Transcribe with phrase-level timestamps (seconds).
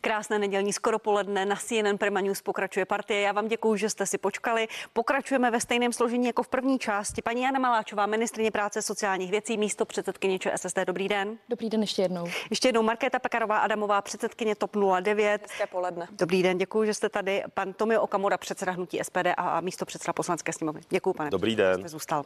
[0.00, 3.20] Krásné nedělní skoro poledne na CNN Prima News pokračuje partie.
[3.20, 4.68] Já vám děkuji, že jste si počkali.
[4.92, 7.22] Pokračujeme ve stejném složení jako v první části.
[7.22, 10.78] Paní Jana Maláčová, ministrině práce sociálních věcí, místo předsedkyně ČSSD.
[10.86, 11.38] Dobrý den.
[11.48, 12.26] Dobrý den ještě jednou.
[12.50, 15.42] Ještě jednou Markéta Pekarová Adamová, předsedkyně TOP 09.
[15.42, 16.08] Hezké poledne.
[16.12, 17.42] Dobrý den, děkuji, že jste tady.
[17.54, 20.80] Pan Tomio Okamura, předseda hnutí SPD a místo předseda poslanecké sněmovny.
[20.90, 21.30] Děkuji, pane.
[21.30, 21.80] Dobrý den.
[21.80, 22.24] Jste zůstal.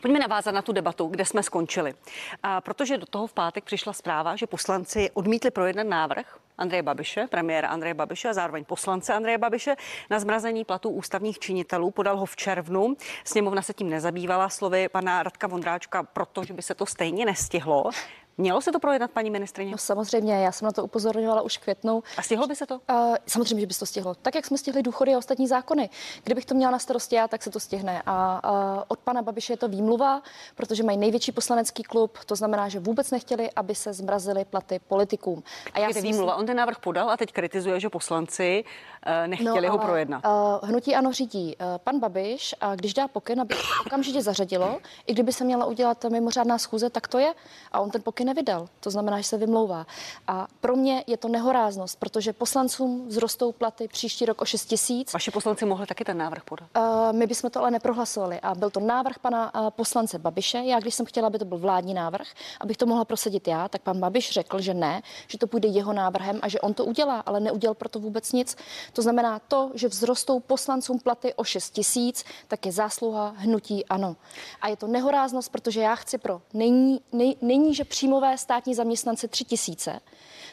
[0.00, 1.94] Pojďme navázat na tu debatu, kde jsme skončili.
[2.42, 7.26] A protože do toho v pátek přišla zpráva, že poslanci odmítli projednat návrh Andreje Babiše,
[7.30, 9.76] premiéra Andreje Babiše a zároveň poslance Andreje Babiše
[10.10, 11.90] na zmrazení platů ústavních činitelů.
[11.90, 12.96] Podal ho v červnu.
[13.24, 17.90] Sněmovna se tím nezabývala slovy pana Radka Vondráčka, protože by se to stejně nestihlo.
[18.38, 19.72] Mělo se to projednat, paní ministrině?
[19.72, 22.02] No samozřejmě, já jsem na to upozorňovala už květnou.
[22.16, 22.74] A stihlo by se to?
[22.74, 24.14] Uh, samozřejmě, že by se to stihlo.
[24.14, 25.90] Tak, jak jsme stihli důchody a ostatní zákony.
[26.24, 28.02] Kdybych to měla na starosti já, tak se to stihne.
[28.06, 30.22] A uh, od pana Babiše je to výmluva,
[30.54, 32.18] protože mají největší poslanecký klub.
[32.26, 35.42] To znamená, že vůbec nechtěli, aby se zmrazily platy politikům.
[35.74, 36.10] A já výmluva.
[36.10, 36.28] Myslím...
[36.40, 38.64] On ten návrh podal a teď kritizuje, že poslanci
[39.06, 40.24] uh, nechtěli no, ho projednat.
[40.26, 44.78] Uh, hnutí ano řídí uh, pan Babiš a když dá pokyn, aby se okamžitě zařadilo,
[45.06, 47.34] i kdyby se měla udělat mimořádná schůze, tak to je.
[47.72, 48.68] A on ten pokyn nevydal.
[48.80, 49.86] To znamená, že se vymlouvá.
[50.26, 55.12] A pro mě je to nehoráznost, protože poslancům vzrostou platy příští rok o 6 tisíc.
[55.12, 56.68] Vaši poslanci mohli taky ten návrh podat?
[56.76, 58.40] Uh, my bychom to ale neprohlasovali.
[58.40, 60.58] A byl to návrh pana uh, poslance Babiše.
[60.58, 62.26] Já, když jsem chtěla, aby to byl vládní návrh,
[62.60, 65.92] abych to mohla prosadit já, tak pan Babiš řekl, že ne, že to půjde jeho
[65.92, 68.56] návrhem a že on to udělá, ale neudělal proto vůbec nic.
[68.92, 74.16] To znamená to, že vzrostou poslancům platy o 6 tisíc, tak je zásluha hnutí ano.
[74.60, 79.28] A je to nehoráznost, protože já chci pro není, nej, není že příjmové státní zaměstnance
[79.28, 80.00] tři tisíce,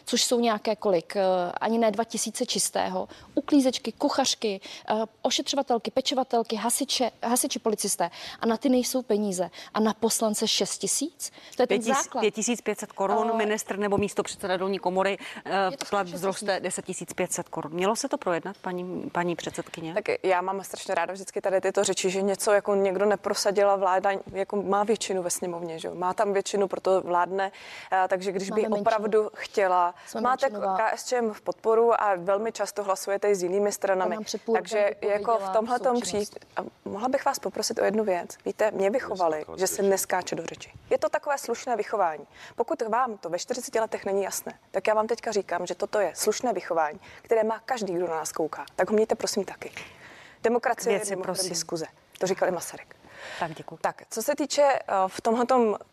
[0.09, 1.21] což jsou nějaké kolik, eh,
[1.61, 8.57] ani ne dva tisíce čistého, uklízečky, kuchařky, eh, ošetřovatelky, pečovatelky, hasiče, hasiči policisté a na
[8.57, 9.49] ty nejsou peníze.
[9.73, 11.31] A na poslance 6 tisíc?
[11.55, 12.21] To je ten základ.
[12.21, 15.51] 5500 korun, uh, ministr nebo místo předseda dolní komory, uh,
[15.89, 16.85] plat vzroste 10
[17.15, 17.73] 500 korun.
[17.73, 19.93] Mělo se to projednat, paní, paní předsedkyně?
[19.93, 24.09] Tak já mám strašně ráda vždycky tady tyto řeči, že něco jako někdo neprosadila vláda,
[24.33, 27.51] jako má většinu ve sněmovně, že má tam většinu, proto vládne,
[28.07, 33.35] takže když by opravdu chtěla, Jsme máte KSČM v podporu a velmi často hlasujete i
[33.35, 34.17] s jinými stranami.
[34.53, 36.45] Takže jako v tomhle tom přijít,
[36.85, 38.37] mohla bych vás poprosit o jednu věc.
[38.45, 40.71] Víte, mě vychovali, že se neskáče do řeči.
[40.89, 42.27] Je to takové slušné vychování.
[42.55, 45.99] Pokud vám to ve 40 letech není jasné, tak já vám teďka říkám, že toto
[45.99, 48.65] je slušné vychování, které má každý, kdo na nás kouká.
[48.75, 49.71] Tak ho mějte prosím taky.
[50.43, 51.49] Demokracie Věci, je prosím.
[51.49, 51.85] diskuze.
[52.19, 52.95] To říkal i Masaryk.
[53.39, 53.77] Tak děkuji.
[53.81, 55.45] Tak, co se týče eh, v tomhle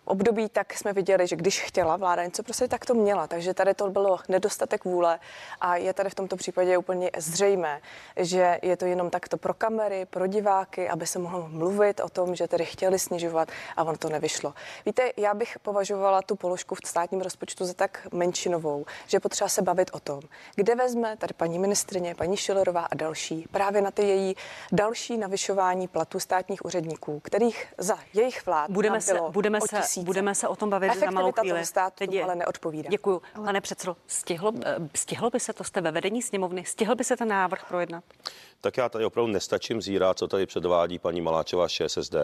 [0.05, 3.27] období, tak jsme viděli, že když chtěla vláda něco prostě tak to měla.
[3.27, 5.19] Takže tady to bylo nedostatek vůle
[5.61, 7.81] a je tady v tomto případě úplně zřejmé,
[8.17, 12.35] že je to jenom takto pro kamery, pro diváky, aby se mohlo mluvit o tom,
[12.35, 14.55] že tedy chtěli snižovat a on to nevyšlo.
[14.87, 19.63] Víte, já bych považovala tu položku v státním rozpočtu za tak menšinovou, že potřeba se
[19.63, 20.21] bavit o tom,
[20.55, 24.37] kde vezme tady paní ministrině, paní Šilerová a další právě na ty její
[24.73, 30.49] další navyšování platů státních úředníků, kterých za jejich vlád budeme se, budeme, se, budeme se
[30.49, 31.67] o tom bavit za malou chvíli.
[31.67, 32.91] Státu Teď je, ale neodpovídá.
[32.91, 33.23] Děkuji.
[33.45, 37.17] Pane předsedo, stihlo, eh, stihlo by se to, jste ve vedení sněmovny, stihl by se
[37.17, 38.05] ten návrh projednat?
[38.61, 42.15] Tak já tady opravdu nestačím zírat, co tady předvádí paní Maláčová z ČSSD.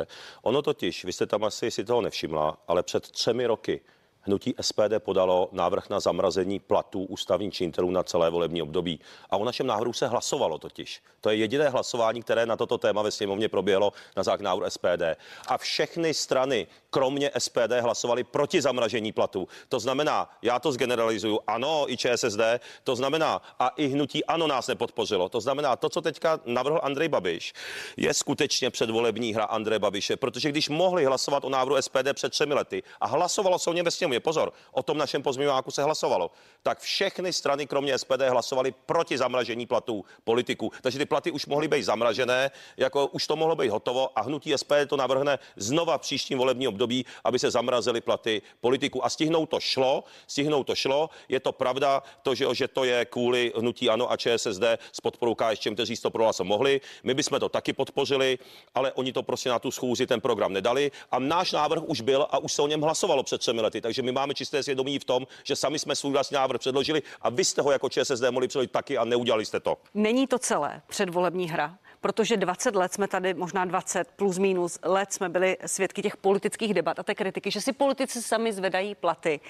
[0.42, 3.80] Ono totiž, vy jste tam asi si toho nevšimla, ale před třemi roky
[4.24, 9.00] Hnutí SPD podalo návrh na zamrazení platů ústavních činitelů na celé volební období.
[9.30, 11.02] A o našem návrhu se hlasovalo totiž.
[11.20, 15.02] To je jediné hlasování, které na toto téma ve sněmovně proběhlo na základě návrhu SPD.
[15.46, 19.48] A všechny strany, kromě SPD, hlasovali proti zamražení platů.
[19.68, 22.40] To znamená, já to zgeneralizuju, ano, i ČSSD,
[22.84, 25.28] to znamená, a i hnutí ano nás nepodpořilo.
[25.28, 27.52] To znamená, to, co teďka navrhl Andrej Babiš,
[27.96, 32.54] je skutečně předvolební hra Andreje Babiše, protože když mohli hlasovat o návrhu SPD před třemi
[32.54, 35.82] lety a hlasovalo se o něm ve sněmovně, je pozor, o tom našem pozměňováku se
[35.82, 36.30] hlasovalo,
[36.62, 40.72] tak všechny strany, kromě SPD, hlasovali proti zamražení platů politiků.
[40.82, 44.52] Takže ty platy už mohly být zamražené, jako už to mohlo být hotovo a hnutí
[44.56, 49.04] SPD to navrhne znova v příštím volebním období, aby se zamrazily platy politiků.
[49.04, 51.10] A stihnout to šlo, stihnout to šlo.
[51.28, 54.62] Je to pravda, to, že, že to je kvůli hnutí ANO a ČSSD
[54.92, 56.80] s podporou KSČM, kteří to prohlasovat mohli.
[57.02, 58.38] My bychom to taky podpořili,
[58.74, 60.90] ale oni to prostě na tu schůzi ten program nedali.
[61.10, 63.80] A náš návrh už byl a už se o něm hlasovalo před třemi lety.
[63.80, 67.30] Takže my máme čisté svědomí v tom, že sami jsme svůj vlastní návrh předložili a
[67.30, 69.76] vy jste ho jako ČSSD mohli předložit taky a neudělali jste to.
[69.94, 75.12] Není to celé předvolební hra, protože 20 let jsme tady, možná 20 plus minus let
[75.12, 79.40] jsme byli svědky těch politických debat a té kritiky, že si politici sami zvedají platy.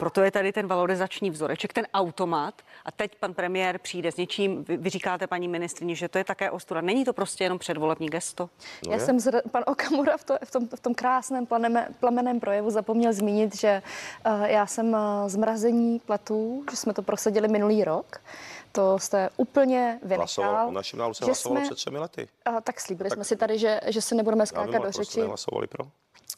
[0.00, 2.54] Proto je tady ten valorizační vzoreček, ten automat.
[2.84, 6.24] A teď pan premiér přijde s něčím, vy, vy říkáte paní ministrině, že to je
[6.24, 6.80] také ostuda.
[6.80, 8.50] Není to prostě jenom předvolební gesto?
[8.86, 9.04] No Já je?
[9.04, 13.12] jsem, zr- pan Okamura v, to, v, tom, v tom krásném planeme, plameném projevu zapomněl
[13.12, 13.82] zmínit, že
[14.26, 18.20] uh, já jsem uh, zmrazení platů, že jsme to prosadili minulý rok.
[18.72, 20.68] To jste úplně vynechal.
[20.68, 22.28] O našem návrhu se hlasovalo jsme, před třemi lety.
[22.48, 25.20] Uh, tak slíbili tak, jsme si tady, že, že se nebudeme skákat do řeči.
[25.20, 25.84] hlasovali pro?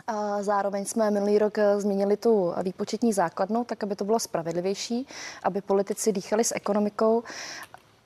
[0.07, 5.07] A zároveň jsme minulý rok eh, změnili tu výpočetní základnu, tak aby to bylo spravedlivější,
[5.43, 7.23] aby politici dýchali s ekonomikou.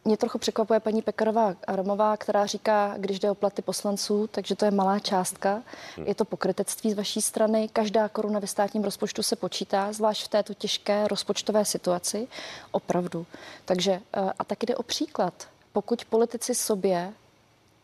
[0.06, 4.64] Mě trochu překvapuje paní Pekarová Romová, která říká, když jde o platy poslanců, takže to
[4.64, 5.62] je malá částka.
[6.04, 7.68] Je to pokrytectví z vaší strany.
[7.72, 12.28] Každá koruna ve státním rozpočtu se počítá, zvlášť v této těžké rozpočtové situaci.
[12.70, 13.26] Opravdu.
[13.64, 15.34] Takže eh, a tak jde o příklad.
[15.72, 17.12] Pokud politici sobě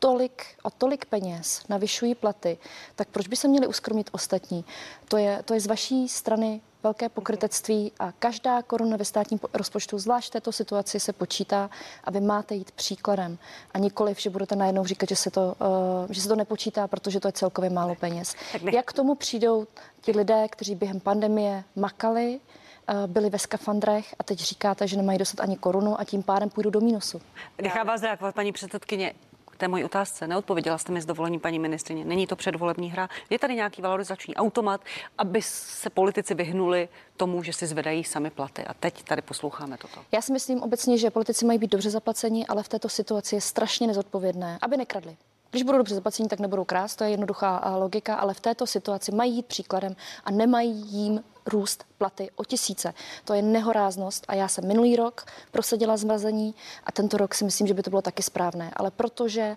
[0.03, 2.59] tolik, o tolik peněz navyšují platy,
[2.97, 4.65] tak proč by se měli uskromit ostatní?
[5.09, 9.99] To je, to je z vaší strany velké pokrytectví a každá koruna ve státním rozpočtu,
[9.99, 11.71] zvlášť v této situaci, se počítá
[12.05, 13.39] a vy máte jít příkladem
[13.75, 17.21] a nikoliv, že budete najednou říkat, že se to, uh, že se to nepočítá, protože
[17.21, 18.35] to je celkově málo peněz.
[18.73, 19.67] Jak k tomu přijdou
[20.01, 25.19] ti lidé, kteří během pandemie makali, uh, byli ve skafandrech a teď říkáte, že nemají
[25.19, 27.21] dostat ani korunu a tím pádem půjdu do mínusu.
[27.63, 29.15] Nechám vás reagovat, paní předsedkyně
[29.63, 30.27] té mojí otázce.
[30.27, 32.05] Neodpověděla jste mi s dovolením, paní ministrině.
[32.05, 33.09] Není to předvolební hra.
[33.31, 34.81] Je tady nějaký valorizační automat,
[35.19, 38.65] aby se politici vyhnuli tomu, že si zvedají sami platy.
[38.65, 40.01] A teď tady posloucháme toto.
[40.13, 43.41] Já si myslím obecně, že politici mají být dobře zaplaceni, ale v této situaci je
[43.41, 45.17] strašně nezodpovědné, aby nekradli.
[45.51, 49.13] Když budou dobře zaplacení, tak nebudou krást, to je jednoduchá logika, ale v této situaci
[49.13, 52.95] mají jít příkladem a nemají jim růst platy o tisíce.
[53.25, 56.55] To je nehoráznost a já jsem minulý rok prosadila zmrazení
[56.85, 58.71] a tento rok si myslím, že by to bylo taky správné.
[58.77, 59.57] Ale protože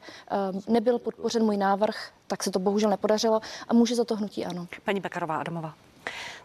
[0.53, 4.45] uh, nebyl podpořen můj návrh, tak se to bohužel nepodařilo a může za to hnutí
[4.45, 4.67] ano.
[4.83, 5.73] Paní Pekarová Adamová.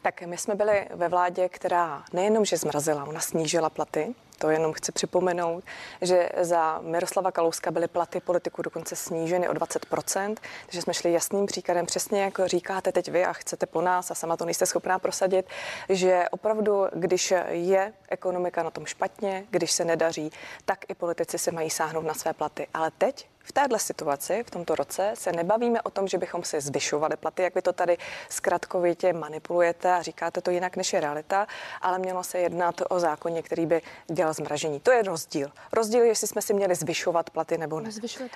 [0.02, 4.72] Tak my jsme byli ve vládě, která nejenom, že zmrazila, ona snížila platy, to jenom
[4.72, 5.64] chci připomenout,
[6.02, 11.46] že za Miroslava Kalouska byly platy politiků dokonce sníženy o 20%, takže jsme šli jasným
[11.46, 14.98] příkladem, přesně jako říkáte teď vy a chcete po nás a sama to nejste schopná
[14.98, 15.46] prosadit,
[15.88, 20.32] že opravdu, když je ekonomika na tom špatně, když se nedaří,
[20.64, 22.66] tak i politici si mají sáhnout na své platy.
[22.74, 26.60] Ale teď v téhle situaci, v tomto roce, se nebavíme o tom, že bychom si
[26.60, 27.98] zvyšovali platy, jak vy to tady
[28.28, 31.46] zkratkovitě manipulujete a říkáte to jinak, než je realita,
[31.82, 34.80] ale mělo se jednat o zákoně, který by dělal zmražení.
[34.80, 35.50] To je rozdíl.
[35.72, 37.90] Rozdíl, jestli jsme si měli zvyšovat platy nebo ne.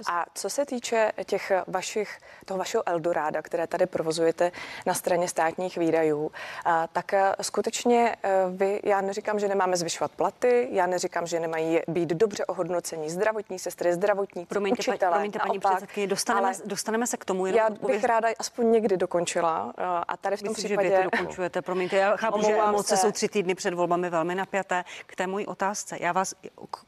[0.06, 4.52] A co se týče těch vašich, toho vašeho Eldoráda, které tady provozujete
[4.86, 6.32] na straně státních výdajů,
[6.92, 12.08] tak skutečně e, vy, já neříkám, že nemáme zvyšovat platy, já neříkám, že nemají být
[12.08, 15.16] dobře ohodnocení zdravotní sestry, zdravotní Promiňte, učitele.
[15.16, 17.46] Promiňte, paní předsedkyně, dostaneme, dostaneme se k tomu.
[17.46, 18.04] Já bych pověř...
[18.04, 19.72] ráda aspoň někdy dokončila.
[19.78, 20.88] Eh, a tady v tom Myslím, případě...
[20.88, 21.62] že vy to dokončujete.
[21.62, 24.84] Promiňte, já chápu, že emoce jsou tři týdny před volbami velmi napjaté.
[25.06, 26.34] K té mojí otázce, já vás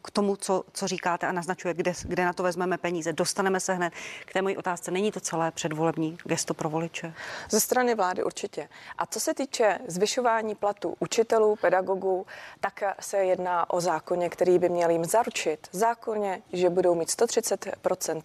[0.03, 3.75] k tomu, co, co říkáte a naznačuje, kde, kde na to vezmeme peníze, dostaneme se
[3.75, 3.93] hned.
[4.25, 7.15] K té mojí otázce, není to celé předvolební gesto pro voliče?
[7.51, 8.69] Ze strany vlády určitě.
[8.99, 12.27] A co se týče zvyšování platů učitelů, pedagogů,
[12.61, 17.67] tak se jedná o zákoně, který by měl jim zaručit zákoně, že budou mít 130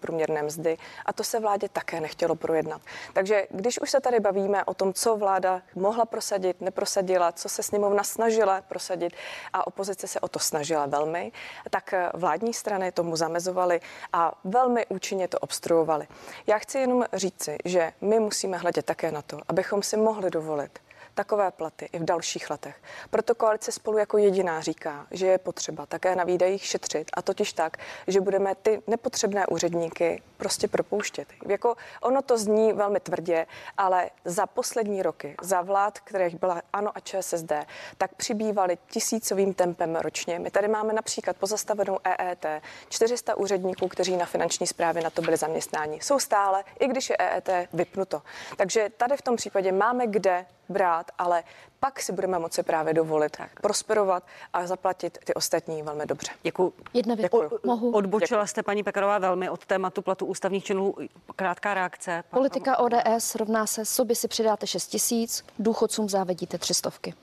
[0.00, 0.76] průměrné mzdy
[1.06, 2.80] a to se vládě také nechtělo projednat.
[3.12, 7.62] Takže když už se tady bavíme o tom, co vláda mohla prosadit, neprosadila, co se
[7.62, 9.12] sněmovna snažila prosadit
[9.52, 11.32] a opozice se o to snažila velmi,
[11.70, 13.80] tak vládní strany tomu zamezovaly
[14.12, 16.08] a velmi účinně to obstruovaly.
[16.46, 20.78] Já chci jenom říci, že my musíme hledět také na to, abychom si mohli dovolit
[21.14, 22.76] takové platy i v dalších letech.
[23.10, 27.52] Proto koalice spolu jako jediná říká, že je potřeba také na výdajích šetřit a totiž
[27.52, 27.76] tak,
[28.06, 31.28] že budeme ty nepotřebné úředníky prostě propouštět.
[31.46, 33.46] Jako ono to zní velmi tvrdě,
[33.78, 37.52] ale za poslední roky, za vlád, kterých byla ANO a ČSSD,
[37.98, 40.38] tak přibývaly tisícovým tempem ročně.
[40.38, 42.46] My tady máme například pozastavenou EET,
[42.88, 46.00] 400 úředníků, kteří na finanční správě na to byli zaměstnáni.
[46.02, 48.22] Jsou stále, i když je EET vypnuto.
[48.56, 51.44] Takže tady v tom případě máme kde brát, ale
[51.80, 53.60] pak si budeme moci právě dovolit tak.
[53.60, 56.32] prosperovat a zaplatit ty ostatní velmi dobře.
[56.42, 56.72] Děkuji.
[56.94, 57.24] Jedna věc.
[57.24, 57.50] Děkuji.
[57.64, 57.90] Mohu.
[57.90, 58.48] Odbočila Děkuji.
[58.48, 60.94] jste, paní Pekarová, velmi od tématu platu ústavních činů.
[61.36, 62.24] Krátká reakce.
[62.30, 67.14] Politika ODS rovná se, sobě si přidáte 6 tisíc, důchodcům závedíte tři stovky.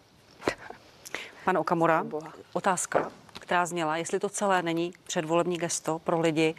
[1.45, 2.05] Pan Okamura,
[2.53, 6.55] otázka, která zněla, jestli to celé není předvolební gesto pro lidi,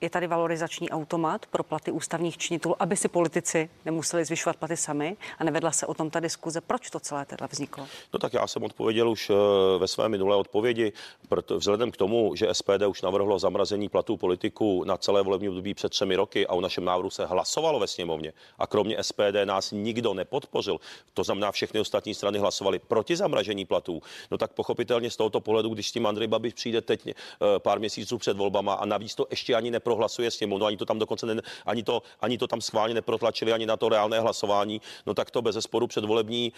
[0.00, 5.16] je tady valorizační automat pro platy ústavních činitelů, aby si politici nemuseli zvyšovat platy sami
[5.38, 6.60] a nevedla se o tom ta diskuze.
[6.60, 7.86] Proč to celé teda vzniklo?
[8.12, 9.34] No tak já jsem odpověděl už eh,
[9.78, 10.92] ve své minulé odpovědi,
[11.28, 15.74] proto vzhledem k tomu, že SPD už navrhlo zamrazení platů politiků na celé volební období
[15.74, 19.70] před třemi roky a o našem návrhu se hlasovalo ve sněmovně a kromě SPD nás
[19.70, 20.80] nikdo nepodpořil,
[21.14, 25.68] to znamená všechny ostatní strany hlasovaly proti zamražení platů, no tak pochopitelně z tohoto pohledu,
[25.68, 27.14] když s tím Andrej Babiš přijde teď eh,
[27.58, 31.26] pár měsíců před volbama a navíc to ještě ani neprohlasuje sněmovnu, ani to tam dokonce
[31.26, 35.30] ne, ani, to, ani to tam schválně neprotlačili, ani na to reálné hlasování, no tak
[35.30, 36.52] to bez zesporu předvolební,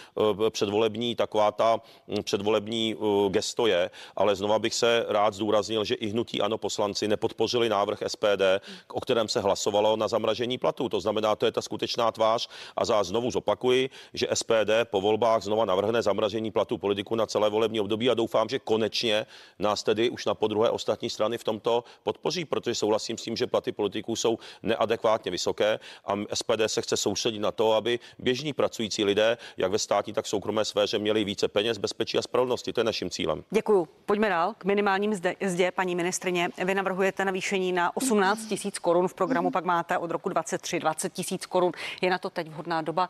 [0.47, 5.85] eh, předvolební taková ta hm, předvolební eh, gesto je, ale znova bych se rád zdůraznil,
[5.85, 8.61] že i hnutí ano poslanci nepodpořili návrh SPD,
[8.93, 10.89] o kterém se hlasovalo na zamražení platů.
[10.89, 12.49] To znamená, to je ta skutečná tvář.
[12.77, 17.51] A za znovu zopakuji, že SPD po volbách znova navrhne zamražení platů politiků na celé
[17.51, 19.27] volební období a doufám, že konečně
[19.59, 23.47] nás tedy už na podruhé ostatní strany v tomto podpoří, protože souhlasím s tím, že
[23.47, 29.05] platy politiků jsou neadekvátně vysoké a SPD se chce soustředit na to, aby běžní pracující
[29.05, 32.73] lidé, jak ve státní, tak v soukromé sféře, měli více peněz, bezpečí a spravedlnosti.
[32.73, 33.45] To je naším cílem.
[33.50, 33.88] Děkuji.
[34.07, 36.49] Pojďme dál k minimálním zde, zde paní ministrině.
[36.64, 41.12] Vy navrhujete navýšení na 18 tisíc korun v programu, pak máte od roku 23 20
[41.12, 41.73] tisíc korun.
[42.00, 43.09] Je na to teď vhodná doba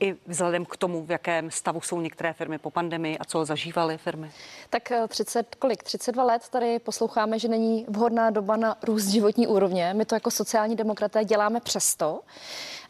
[0.00, 3.98] i vzhledem k tomu, v jakém stavu jsou některé firmy po pandemii a co zažívaly
[3.98, 4.30] firmy?
[4.70, 5.82] Tak 30, eh, kolik?
[5.82, 9.94] 32 let tady posloucháme, že není vhodná doba na růst životní úrovně.
[9.94, 12.20] My to jako sociální demokraté děláme přesto.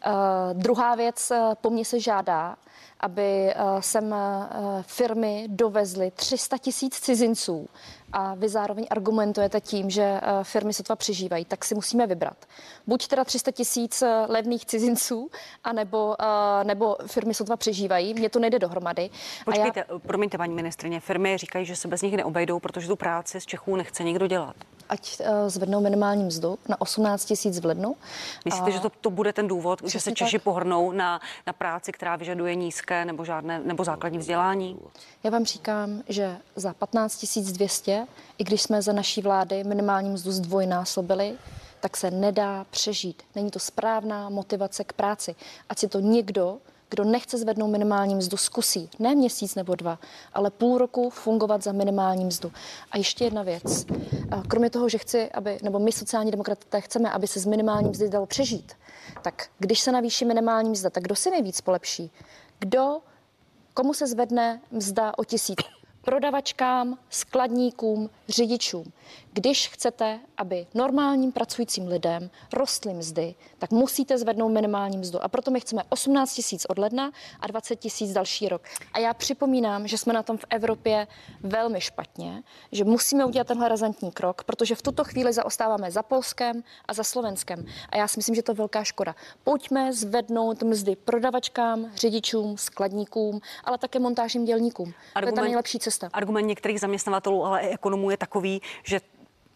[0.05, 0.13] Uh,
[0.53, 2.55] druhá věc, eh, po mně se žádá,
[2.99, 4.15] aby sem
[4.81, 7.69] firmy dovezly 300 tisíc cizinců
[8.13, 12.37] a vy zároveň argumentujete tím, že eh, firmy sotva přežívají, tak si musíme vybrat.
[12.87, 15.29] Buď teda 300 tisíc eh, levných cizinců,
[15.63, 18.13] anebo, eh, nebo firmy sotva přežívají.
[18.13, 19.09] Mně to nejde dohromady.
[19.45, 19.99] Počkejte, já...
[19.99, 23.75] promiňte, paní ministrině, firmy říkají, že se bez nich neobejdou, protože tu práci z Čechů
[23.75, 24.55] nechce nikdo dělat
[24.91, 27.95] ať zvednou minimální mzdu na 18 tisíc v lednu.
[28.45, 28.69] Myslíte, a...
[28.69, 30.43] že to, to bude ten důvod, že se Češi tak.
[30.43, 34.77] pohrnou na, na práci, která vyžaduje nízké nebo žádné nebo základní vzdělání?
[35.23, 38.00] Já vám říkám, že za 15 200,
[38.37, 41.37] i když jsme za naší vlády minimální mzdu zdvojnásobili,
[41.79, 43.23] tak se nedá přežít.
[43.35, 45.35] Není to správná motivace k práci.
[45.69, 46.57] Ať si to někdo
[46.91, 49.99] kdo nechce zvednout minimální mzdu, zkusí ne měsíc nebo dva,
[50.33, 52.51] ale půl roku fungovat za minimální mzdu.
[52.91, 53.85] A ještě jedna věc.
[54.47, 58.09] Kromě toho, že chci, aby, nebo my sociální demokraté chceme, aby se z minimální mzdy
[58.09, 58.73] dalo přežít,
[59.21, 62.11] tak když se navýší minimální mzda, tak kdo si nejvíc polepší?
[62.59, 62.99] Kdo,
[63.73, 65.57] komu se zvedne mzda o tisíc?
[66.01, 68.91] Prodavačkám, skladníkům, řidičům.
[69.33, 75.23] Když chcete, aby normálním pracujícím lidem rostly mzdy, tak musíte zvednout minimální mzdu.
[75.23, 78.61] A proto my chceme 18 tisíc od ledna a 20 tisíc další rok.
[78.93, 81.07] A já připomínám, že jsme na tom v Evropě
[81.41, 86.63] velmi špatně, že musíme udělat tenhle razantní krok, protože v tuto chvíli zaostáváme za Polskem
[86.85, 87.65] a za Slovenskem.
[87.89, 89.15] A já si myslím, že to je velká škoda.
[89.43, 94.93] Pojďme zvednout mzdy prodavačkám, řidičům, skladníkům, ale také montážním dělníkům.
[95.15, 96.09] Argument, to je ta nejlepší cesta.
[96.13, 98.99] Argument některých zaměstnavatelů, ale i ekonomů je takový, že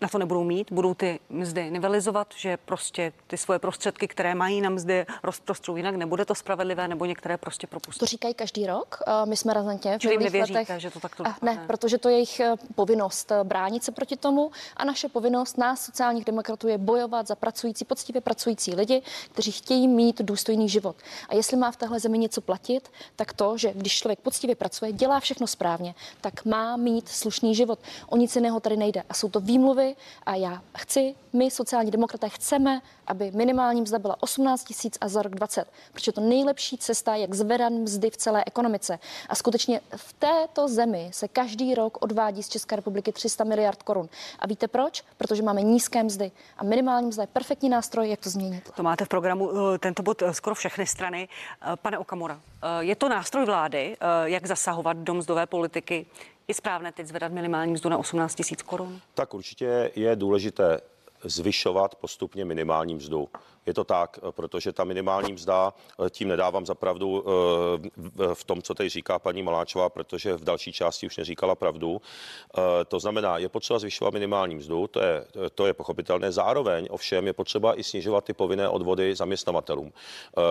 [0.01, 4.61] na to nebudou mít, budou ty mzdy nivelizovat, že prostě ty svoje prostředky, které mají
[4.61, 7.99] na mzdy, rozprostřou jinak, nebude to spravedlivé, nebo některé prostě propustí.
[7.99, 8.99] To říkají každý rok.
[9.25, 10.79] My jsme razantně v Čili nevěříte, letech...
[10.79, 14.51] že to takto Ne, protože to je jejich eh, povinnost eh, bránit se proti tomu
[14.77, 19.87] a naše povinnost nás sociálních demokratů je bojovat za pracující, poctivě pracující lidi, kteří chtějí
[19.87, 20.95] mít důstojný život.
[21.29, 24.91] A jestli má v téhle zemi něco platit, tak to, že když člověk poctivě pracuje,
[24.91, 27.79] dělá všechno správně, tak má mít slušný život.
[28.07, 29.03] O nic jiného tady nejde.
[29.09, 29.84] A jsou to výmluvy
[30.25, 35.21] a já chci, my sociální demokraté chceme, aby minimální mzda byla 18 tisíc a za
[35.21, 38.99] rok 20, protože to nejlepší cesta, jak zvedat mzdy v celé ekonomice.
[39.29, 44.09] A skutečně v této zemi se každý rok odvádí z České republiky 300 miliard korun.
[44.39, 45.03] A víte proč?
[45.17, 48.71] Protože máme nízké mzdy a minimální mzda je perfektní nástroj, jak to změnit.
[48.75, 51.29] To máte v programu eh, tento bod eh, skoro všechny strany.
[51.61, 52.39] Eh, pane Okamura,
[52.79, 56.05] je to nástroj vlády, jak zasahovat do mzdové politiky?
[56.47, 59.01] Je správné teď zvedat minimální mzdu na 18 000 korun?
[59.13, 60.81] Tak určitě je důležité
[61.23, 63.29] zvyšovat postupně minimální mzdu.
[63.65, 65.73] Je to tak, protože ta minimální mzda,
[66.05, 70.43] eh, tím nedávám za pravdu eh, v tom, co tady říká paní Maláčová, protože v
[70.43, 72.01] další části už neříkala pravdu.
[72.01, 76.31] Eh, to znamená, je potřeba zvyšovat minimální mzdu, to je, to je pochopitelné.
[76.31, 79.93] Zároveň ovšem je potřeba i snižovat ty povinné odvody zaměstnavatelům,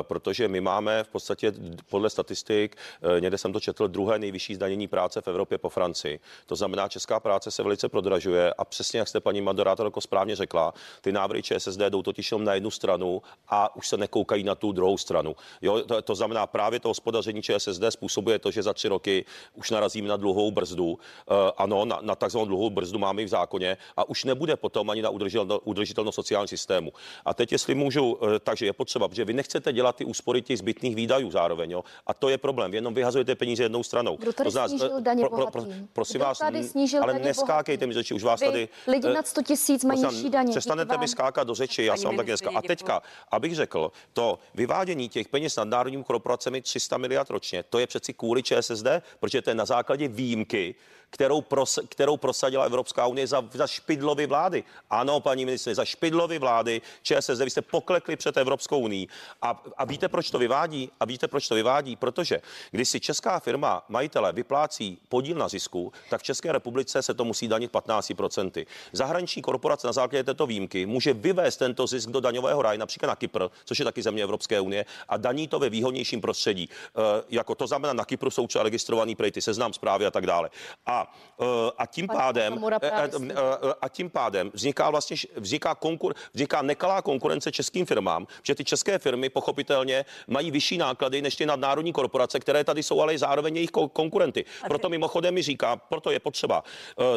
[0.02, 1.52] protože my máme v podstatě
[1.90, 2.76] podle statistik,
[3.20, 6.20] někde jsem to četl, druhé nejvyšší zdanění práce v Evropě po Francii.
[6.46, 10.74] To znamená, česká práce se velice prodražuje a přesně jak jste paní moderátorko správně řekla,
[11.00, 14.72] ty návrhy ČSSD jdou totiž na jednu stranu stranu a už se nekoukají na tu
[14.72, 15.36] druhou stranu.
[15.62, 19.70] Jo, to, to znamená právě to hospodaření ČSSD způsobuje to, že za tři roky už
[19.70, 20.86] narazíme na dluhou brzdu.
[20.86, 20.98] Uh,
[21.56, 25.02] ano, na, na takzvanou dluhou brzdu máme i v zákoně a už nebude potom ani
[25.02, 26.92] na udržitelnost, udržitelnost sociálního systému.
[27.24, 30.58] A teď, jestli můžu, uh, takže je potřeba, protože vy nechcete dělat ty úspory těch
[30.58, 31.70] zbytných výdajů zároveň.
[31.70, 31.84] Jo?
[32.06, 32.70] A to je problém.
[32.70, 34.16] Vy jenom vyhazujete peníze jednou stranou.
[34.16, 37.18] Kdo tady to znamená, snížil daně pro, pro, pro, prosím Kdo vás, tady snížil ale
[37.18, 38.68] neskákejte mi řeči, už vás Vy, tady.
[38.86, 40.50] Lidi nad 100 tisíc mají nižší daně.
[40.50, 42.50] Přestanete mi skákat do řeči, já jsem vám tak dneska.
[42.54, 42.93] A teďka,
[43.30, 48.14] abych řekl, to vyvádění těch peněz nad národními korporacemi 300 miliard ročně, to je přeci
[48.14, 48.86] kvůli ČSSD,
[49.20, 50.74] protože to je na základě výjimky,
[51.14, 54.64] kterou, pros, kterou prosadila Evropská unie za, za špidlovy vlády.
[54.90, 59.08] Ano, paní ministře, za špidlovy vlády ČSSD, vy jste poklekli před Evropskou unii.
[59.42, 60.90] A, a víte, proč to vyvádí?
[61.00, 61.96] A víte, proč to vyvádí?
[61.96, 62.40] Protože
[62.70, 67.24] když si česká firma, majitele, vyplácí podíl na zisku, tak v České republice se to
[67.24, 68.66] musí danit 15%.
[68.92, 73.16] Zahraniční korporace na základě této výjimky může vyvést tento zisk do daňového ráje, například na
[73.16, 76.68] Kypr, což je taky země Evropské unie, a daní to ve výhodnějším prostředí.
[76.68, 80.50] E, jako to znamená, na Kypru jsou třeba registrovaný prejty, seznam zprávy a tak dále.
[80.86, 81.03] A,
[81.40, 81.44] e,
[81.78, 87.52] a tím pádem e, e, a tím pádem vzniká vlastně vzniká, konkur, vzniká nekalá konkurence
[87.52, 92.64] českým firmám, že ty české firmy pochopitelně mají vyšší náklady než ty nadnárodní korporace, které
[92.64, 94.44] tady jsou ale zároveň jejich konkurenty.
[94.68, 96.64] Proto mimochodem mi říká, proto je potřeba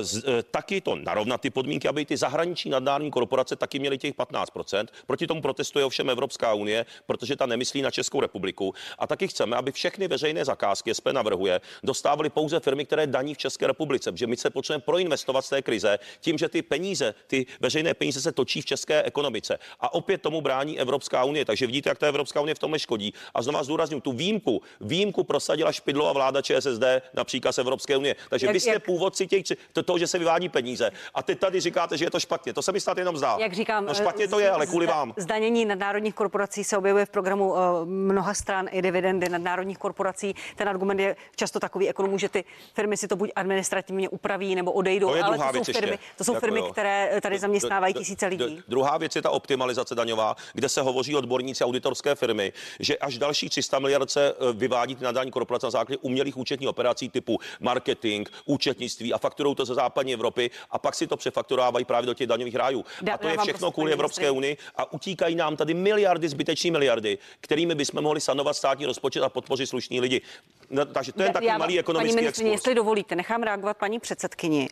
[0.01, 4.86] z, taky to narovnat ty podmínky, aby ty zahraniční nadnárodní korporace taky měly těch 15%.
[5.08, 8.74] Proti tomu protestuje ovšem Evropská unie, protože ta nemyslí na Českou republiku.
[9.00, 13.38] A taky chceme, aby všechny veřejné zakázky, SP navrhuje, dostávaly pouze firmy, které daní v
[13.38, 17.46] České republice, protože my se potřebujeme proinvestovat z té krize tím, že ty peníze, ty
[17.60, 19.60] veřejné peníze se točí v české ekonomice.
[19.80, 21.46] A opět tomu brání Evropská unie.
[21.46, 23.14] Takže vidíte, jak ta Evropská unie v tom škodí.
[23.34, 28.16] A znovu zdůraznuju, tu výjimku, výjimku prosadila špidlová vláda ČSSD například z Evropské unie.
[28.30, 28.86] Takže jak, vy jste jak...
[28.86, 29.44] původci těch,
[29.74, 30.92] to, toho, že se vyvádí peníze.
[31.14, 32.54] A teď tady říkáte, že je to špatně.
[32.54, 33.38] To se mi snad jenom zdá.
[33.40, 35.14] Jak říkám, no špatně to je, ale kvůli vám.
[35.18, 40.36] Zdanění nadnárodních korporací se objevuje v programu uh, mnoha stran i dividendy nadnárodních korporací.
[40.56, 44.72] Ten argument je často takový ekonomů, že ty firmy si to buď administrativně upraví nebo
[44.72, 46.72] odejdou, to ale to jsou, firmy, to jsou jako firmy, jo.
[46.72, 48.62] které eh, tady zaměstnávají tisíce lidí.
[48.68, 53.50] Druhá věc je ta optimalizace daňová, kde se hovoří odborníci auditorské firmy, že až další
[53.50, 58.30] 300 miliard se eh, vyvádí na daní korporace na základě umělých účetních operací typu marketing,
[58.46, 62.28] účetnictví a fakturou to ze západní Evropy a pak si to přefakturávají právě do těch
[62.28, 62.86] daňových rájů.
[63.02, 67.18] Da, a to je všechno kvůli Evropské unii a utíkají nám tady miliardy, zbytečné miliardy,
[67.42, 70.22] kterými bychom mohli sanovat státní rozpočet a podpořit slušní lidi.
[70.70, 74.70] No, takže to je takový malý ekonomický paní Jestli dovolíte, nechám reagovat paní předsedkyni.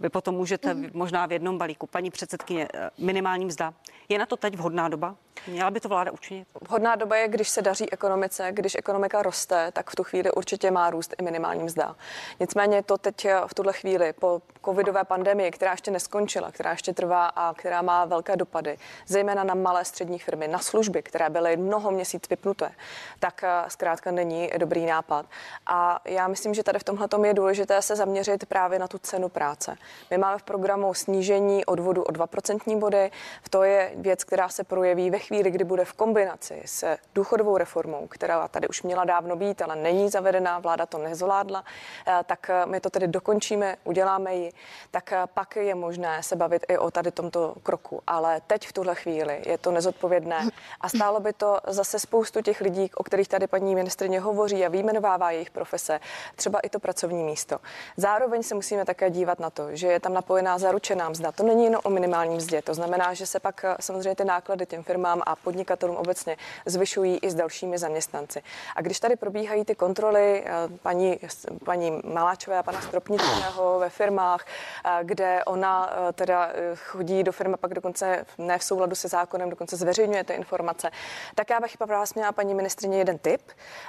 [0.00, 0.90] Vy potom můžete mm.
[0.92, 1.86] možná v jednom balíku.
[1.86, 3.74] Paní předsedkyně, eh, minimální mzda.
[4.08, 5.14] Je na to teď vhodná doba?
[5.46, 6.48] Měla by to vláda učinit?
[6.68, 10.70] Vhodná doba je, když se daří ekonomice, když ekonomika roste, tak v tu chvíli určitě
[10.70, 11.96] má růst i minimální mzda.
[12.40, 16.92] Nicméně to teď eh, v tuhle chvíli po covidové pandemii, která ještě neskončila, která ještě
[16.92, 21.56] trvá a která má velké dopady, zejména na malé střední firmy, na služby, které byly
[21.56, 22.70] mnoho měsíc vypnuté,
[23.18, 25.26] tak eh, zkrátka není dobrý nápad.
[25.66, 29.28] A já myslím, že tady v tomhle je důležité se zaměřit právě na tu cenu
[29.28, 29.76] práce.
[30.10, 33.10] My máme v programu snížení odvodu o 2% body.
[33.50, 38.06] To je věc, která se projeví ve chvíli, kdy bude v kombinaci s důchodovou reformou,
[38.06, 41.64] která tady už měla dávno být, ale není zavedená, vláda to nezvládla,
[42.06, 44.52] eh, tak eh, my to tedy dokončíme, uděláme ji,
[44.90, 48.02] tak eh, pak je možné se bavit i o tady tomto kroku.
[48.06, 50.48] Ale teď v tuhle chvíli je to nezodpovědné
[50.80, 54.68] a stálo by to zase spoustu těch lidí, o kterých tady paní ministrině hovoří a
[54.68, 56.00] výjmenovává jejich profese,
[56.36, 57.58] třeba i to pracovní místo.
[57.96, 61.32] Zároveň se musíme také dívat na to, že je tam napojená zaručená mzda.
[61.32, 64.82] To není jen o minimální mzdě, to znamená, že se pak samozřejmě ty náklady těm
[64.82, 66.36] firmám a podnikatelům obecně
[66.66, 68.42] zvyšují i s dalšími zaměstnanci.
[68.76, 71.18] A když tady probíhají ty kontroly eh, paní,
[71.64, 74.46] paní Maláčové a pana Stropnického ve firmách,
[74.84, 79.50] eh, kde ona eh, teda chodí do firmy, pak dokonce ne v souladu se zákonem,
[79.50, 80.90] dokonce zveřejňuje ty informace,
[81.34, 83.42] tak já bych pro vás měla paní ministrině jeden tip.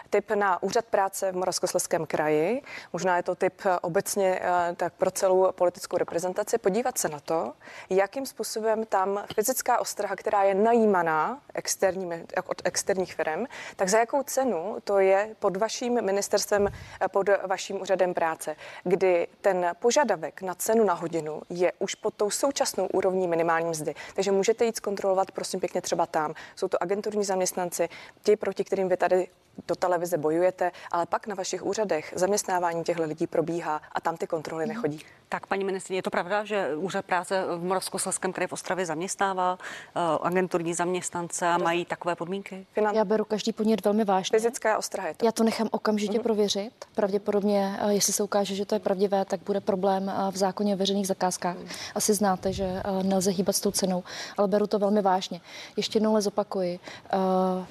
[0.09, 2.61] Tip na úřad práce v Moravskoslezském kraji.
[2.93, 4.41] Možná je to tip obecně
[4.75, 6.57] tak pro celou politickou reprezentaci.
[6.57, 7.53] Podívat se na to,
[7.89, 14.23] jakým způsobem tam fyzická ostraha, která je najímaná externími, od externích firm, tak za jakou
[14.23, 16.69] cenu to je pod vaším ministerstvem,
[17.11, 22.29] pod vaším úřadem práce, kdy ten požadavek na cenu na hodinu je už pod tou
[22.29, 23.95] současnou úrovní minimální mzdy.
[24.15, 26.33] Takže můžete jít zkontrolovat, prosím pěkně, třeba tam.
[26.55, 27.89] Jsou to agenturní zaměstnanci,
[28.23, 29.27] ti, proti kterým vy tady
[29.67, 34.27] do televize bojujete, ale pak na vašich úřadech zaměstnávání těchto lidí probíhá a tam ty
[34.27, 34.75] kontroly mhm.
[34.75, 34.99] nechodí.
[35.29, 39.53] Tak, paní ministrině, je to pravda, že úřad práce v Moravskoslezském kraji v Ostravě zaměstnává
[39.53, 42.65] uh, agenturní zaměstnance a mají takové podmínky?
[42.73, 42.95] Finan...
[42.95, 44.39] Já beru každý podnět velmi vážně.
[44.39, 45.25] Fyzická ostraha je to.
[45.25, 46.23] Já to nechám okamžitě mm-hmm.
[46.23, 46.85] prověřit.
[46.95, 50.73] Pravděpodobně, uh, jestli se ukáže, že to je pravdivé, tak bude problém uh, v zákoně
[50.73, 51.57] o veřejných zakázkách.
[51.57, 51.67] Mm.
[51.95, 54.03] Asi znáte, že uh, nelze hýbat s tou cenou,
[54.37, 55.41] ale beru to velmi vážně.
[55.77, 56.79] Ještě jednou ale zopakuji.
[57.13, 57.65] Uh,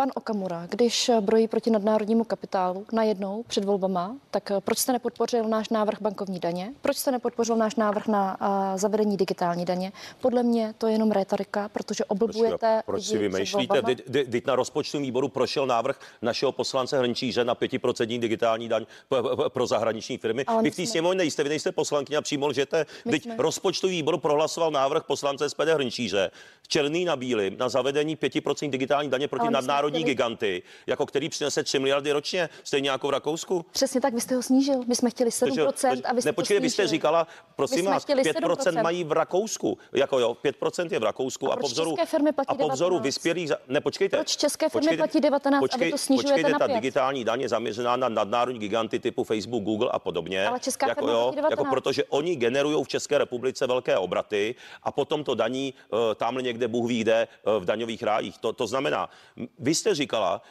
[0.00, 5.68] pan Okamura, když brojí proti nadnárodnímu kapitálu najednou před volbama, tak proč jste nepodpořil náš
[5.68, 6.72] návrh bankovní daně?
[6.80, 9.92] Proč jste nepodpořil náš návrh na a, zavedení digitální daně?
[10.20, 12.82] Podle mě to je jenom retorika, protože oblbujete.
[12.86, 13.82] Proč, proč si vymýšlíte?
[14.30, 18.86] Teď na rozpočtovém výboru prošel návrh našeho poslance Hrnčíře na 5% digitální daň
[19.48, 20.44] pro zahraniční firmy.
[20.44, 22.86] Ale vy v té sněmovně nejste, vy nejste poslankyně a přímo lžete.
[23.10, 26.30] Teď rozpočtový výbor prohlasoval návrh poslance SPD Hrnčíře
[26.68, 31.62] černý na bílý na zavedení 5% digitální daně proti nadnárodní národní giganty, jako který přinese
[31.62, 33.66] 3 miliardy ročně, stejně jako v Rakousku.
[33.72, 34.84] Přesně tak, vy jste ho snížil.
[34.86, 37.26] My jsme chtěli 7% takže, a vy jste Nepočkejte, vy jste říkala,
[37.56, 39.78] prosím vás, 5% mají v Rakousku.
[39.92, 41.96] Jako jo, 5% je v Rakousku a, a po vzoru,
[42.48, 44.16] a po vzoru vyspělých, ne, počkejte.
[44.16, 46.68] Proč české firmy počkejte, platí 19 počkej, a vy to snižujete počkejte, na 5?
[46.68, 50.46] ta digitální daň je zaměřená na nadnárodní giganty typu Facebook, Google a podobně.
[50.46, 51.50] Ale česká jako, firma jo, platí 19.
[51.50, 56.42] jako protože oni generují v České republice velké obraty a potom to daní uh, tamhle
[56.42, 58.38] někde Bůh ví kde uh, v daňových rájích.
[58.38, 59.10] To, to znamená,
[59.58, 60.42] vy jste říkala,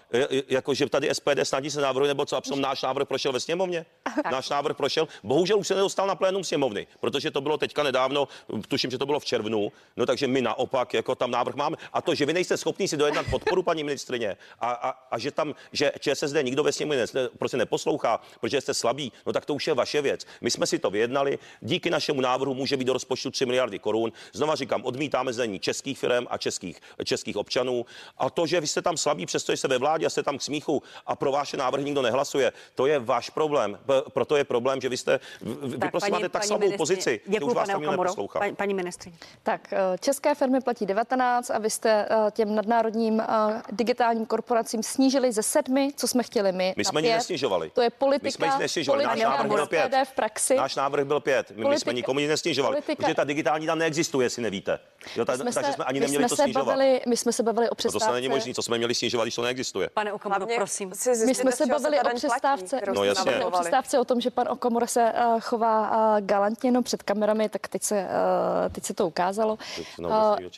[0.47, 3.85] jako že tady SPD snadí se návrhu, nebo co, a náš návrh prošel ve sněmovně?
[4.31, 5.07] Náš návrh prošel.
[5.23, 8.27] Bohužel už se nedostal na plénum sněmovny, protože to bylo teďka nedávno,
[8.67, 11.77] tuším, že to bylo v červnu, no takže my naopak jako tam návrh máme.
[11.93, 15.31] A to, že vy nejste schopni si dojednat podporu, paní ministrině, a, a, a že
[15.31, 19.53] tam, že ČSSD nikdo ve sněmovně ne, prostě neposlouchá, protože jste slabí, no tak to
[19.53, 20.25] už je vaše věc.
[20.41, 24.11] My jsme si to vyjednali, díky našemu návrhu může být do rozpočtu 3 miliardy korun.
[24.33, 27.85] Znova říkám, odmítáme zdaní českých firm a českých, českých občanů.
[28.17, 30.41] A to, že vy jste tam slabí, přestože jste ve vládě a jste tam k
[30.41, 33.79] smíchu a pro vaše návrhy nikdo nehlasuje, to je váš problém.
[34.13, 37.39] Proto je problém, že vy jste, vy tak, prostě paní, máte tak slabou pozici, děkuji,
[37.39, 38.39] že už vás tam neposlouchá.
[38.39, 39.17] Paní, paní ministrině.
[39.43, 43.25] Tak, eh, české firmy platí 19 a vy jste eh, těm nadnárodním eh,
[43.71, 46.73] digitálním korporacím snížili ze sedmi, co jsme chtěli my.
[46.77, 47.69] My jsme nic nesnižovali.
[47.69, 48.27] To je politika.
[48.27, 49.03] My jsme nic nesnižovali.
[49.03, 49.93] Náš návrh byl pět.
[50.03, 50.55] V praxi.
[50.55, 51.51] Náš návrh byl pět.
[51.55, 52.75] My, my jsme nikomu nic nesnižovali.
[52.75, 53.03] Politika.
[53.03, 54.79] Protože ta digitální tam neexistuje, jestli nevíte.
[55.15, 56.65] Jo, ta, takže jsme ani neměli to snižovat.
[56.65, 58.05] Bavili, my jsme se bavili o přestávce.
[58.05, 59.89] No to není možné, co jsme měli snižovat, když to neexistuje.
[59.93, 60.91] Pane Okamuro, prosím.
[61.25, 63.45] My jsme se bavili o přestávce, no, jasně.
[63.45, 67.49] o přestávce o tom, že pan Okamura se uh, chová uh, galantně no, před kamerami,
[67.49, 69.57] tak teď se, uh, teď se to ukázalo.
[69.99, 70.07] Uh,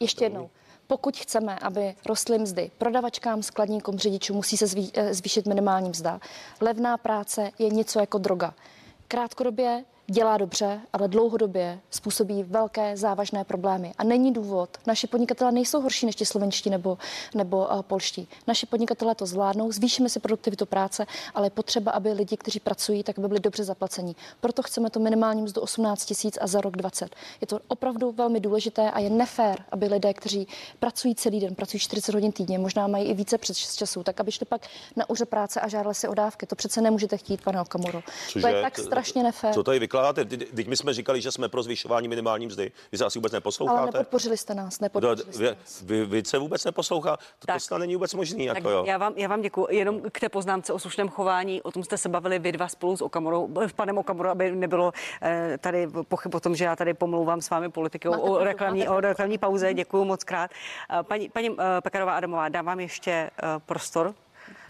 [0.01, 0.49] ještě jednou.
[0.88, 4.67] Pokud chceme, aby rostly mzdy prodavačkám, skladníkům, řidičům, musí se
[5.12, 6.19] zvýšit minimální mzda.
[6.62, 8.54] Levná práce je něco jako droga.
[9.08, 13.93] Krátkodobě dělá dobře, ale dlouhodobě způsobí velké závažné problémy.
[13.97, 14.69] A není důvod.
[14.88, 16.97] Naši podnikatelé nejsou horší než ti slovenští nebo,
[17.36, 18.28] nebo uh, polští.
[18.47, 23.04] Naši podnikatelé to zvládnou, zvýšíme si produktivitu práce, ale je potřeba, aby lidi, kteří pracují,
[23.04, 24.15] tak by byli dobře zaplacení.
[24.41, 27.15] Proto chceme to minimální mzdu 18 tisíc a za rok 20.
[27.41, 30.47] Je to opravdu velmi důležité a je nefér, aby lidé, kteří
[30.80, 34.32] pracují celý den, pracují 40 hodin týdně, možná mají i více před času, tak aby
[34.32, 34.62] šli pak
[34.95, 36.45] na úřad práce a žádali si o dávky.
[36.45, 38.04] To přece nemůžete chtít, pane Okamuru.
[38.41, 39.54] To je tak strašně nefér.
[39.54, 40.45] Co tady vykládáte?
[40.55, 42.71] Teď my jsme říkali, že jsme pro zvyšování minimální mzdy.
[42.91, 43.79] Vy se asi vůbec neposloucháte.
[43.79, 45.81] Ale nepodpořili jste nás, nepodpořili jste nás.
[45.81, 47.17] Vy, vy se vůbec neposlouchá.
[47.17, 48.45] To, tak, to snad není vůbec možný.
[48.45, 48.83] Jako jo.
[48.87, 49.67] Já, vám, já vám děkuji.
[49.69, 51.61] Jenom k té poznámce o slušném chování.
[51.61, 54.91] O tom jste se bavili vy dva spolu s Okamorou, s panem Okamorou, aby nebylo
[55.21, 58.99] eh, tady pochyb o tom, že já tady pomlouvám s vámi politikou o reklamní, o
[58.99, 59.73] reklamní pauze.
[59.73, 60.51] Děkuji moc krát.
[60.99, 63.29] Eh, paní, paní eh, Pekarová Adamová, dám vám ještě
[63.65, 64.13] prostor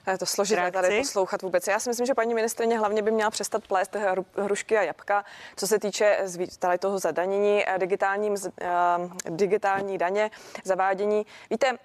[0.07, 0.81] je to složité reakci.
[0.81, 1.67] tady poslouchat vůbec.
[1.67, 3.95] Já si myslím, že paní ministrině hlavně by měla přestat plést
[4.37, 6.17] hrušky a jabka, co se týče
[6.59, 8.35] tady toho zadanění eh, digitálním,
[9.29, 10.31] digitální daně,
[10.63, 11.25] zavádění.
[11.49, 11.77] Víte,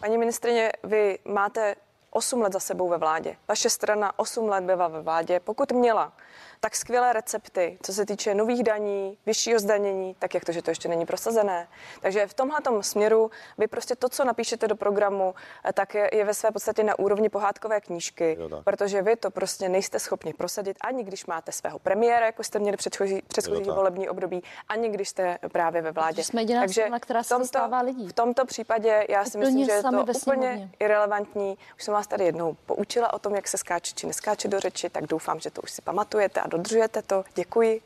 [0.00, 1.74] paní ministrině, vy máte
[2.10, 3.36] 8 let za sebou ve vládě.
[3.48, 5.40] Vaše strana 8 let byla ve vládě.
[5.40, 6.12] Pokud měla
[6.60, 10.70] tak skvělé recepty, co se týče nových daní, vyššího zdanění, tak jak to, že to
[10.70, 11.68] ještě není prosazené.
[12.00, 16.24] Takže v tomhle směru vy prostě to, co napíšete do programu, eh, tak je, je
[16.24, 20.76] ve své podstatě na úrovni pohádkové knížky, jo, protože vy to prostě nejste schopni prosadit,
[20.80, 25.08] ani když máte svého premiéra, jako jste měli předchozí, předchozí jo, volební období, ani když
[25.08, 26.24] jste právě ve vládě.
[26.24, 28.08] Jsme jediná Takže strana, která se tomto, lidí.
[28.08, 31.58] v tomto případě já si myslím, že je to úplně irrelevantní.
[31.76, 34.90] Už jsem vás tady jednou poučila o tom, jak se skáče či neskáče do řeči,
[34.90, 37.80] tak doufám, že to už si pamatujete a dodržujete to, děkuji.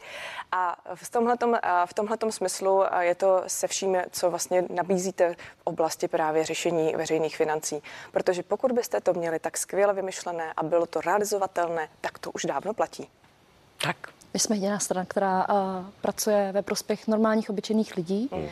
[0.53, 6.09] A v tomhletom, v tomhletom smyslu je to se vším, co vlastně nabízíte v oblasti
[6.09, 7.83] právě řešení veřejných financí.
[8.12, 12.44] Protože pokud byste to měli tak skvěle vymyšlené a bylo to realizovatelné, tak to už
[12.44, 13.09] dávno platí.
[13.83, 18.38] Tak My jsme jediná strana, která uh, pracuje ve prospěch normálních, obyčejných lidí, mm.
[18.38, 18.49] uh,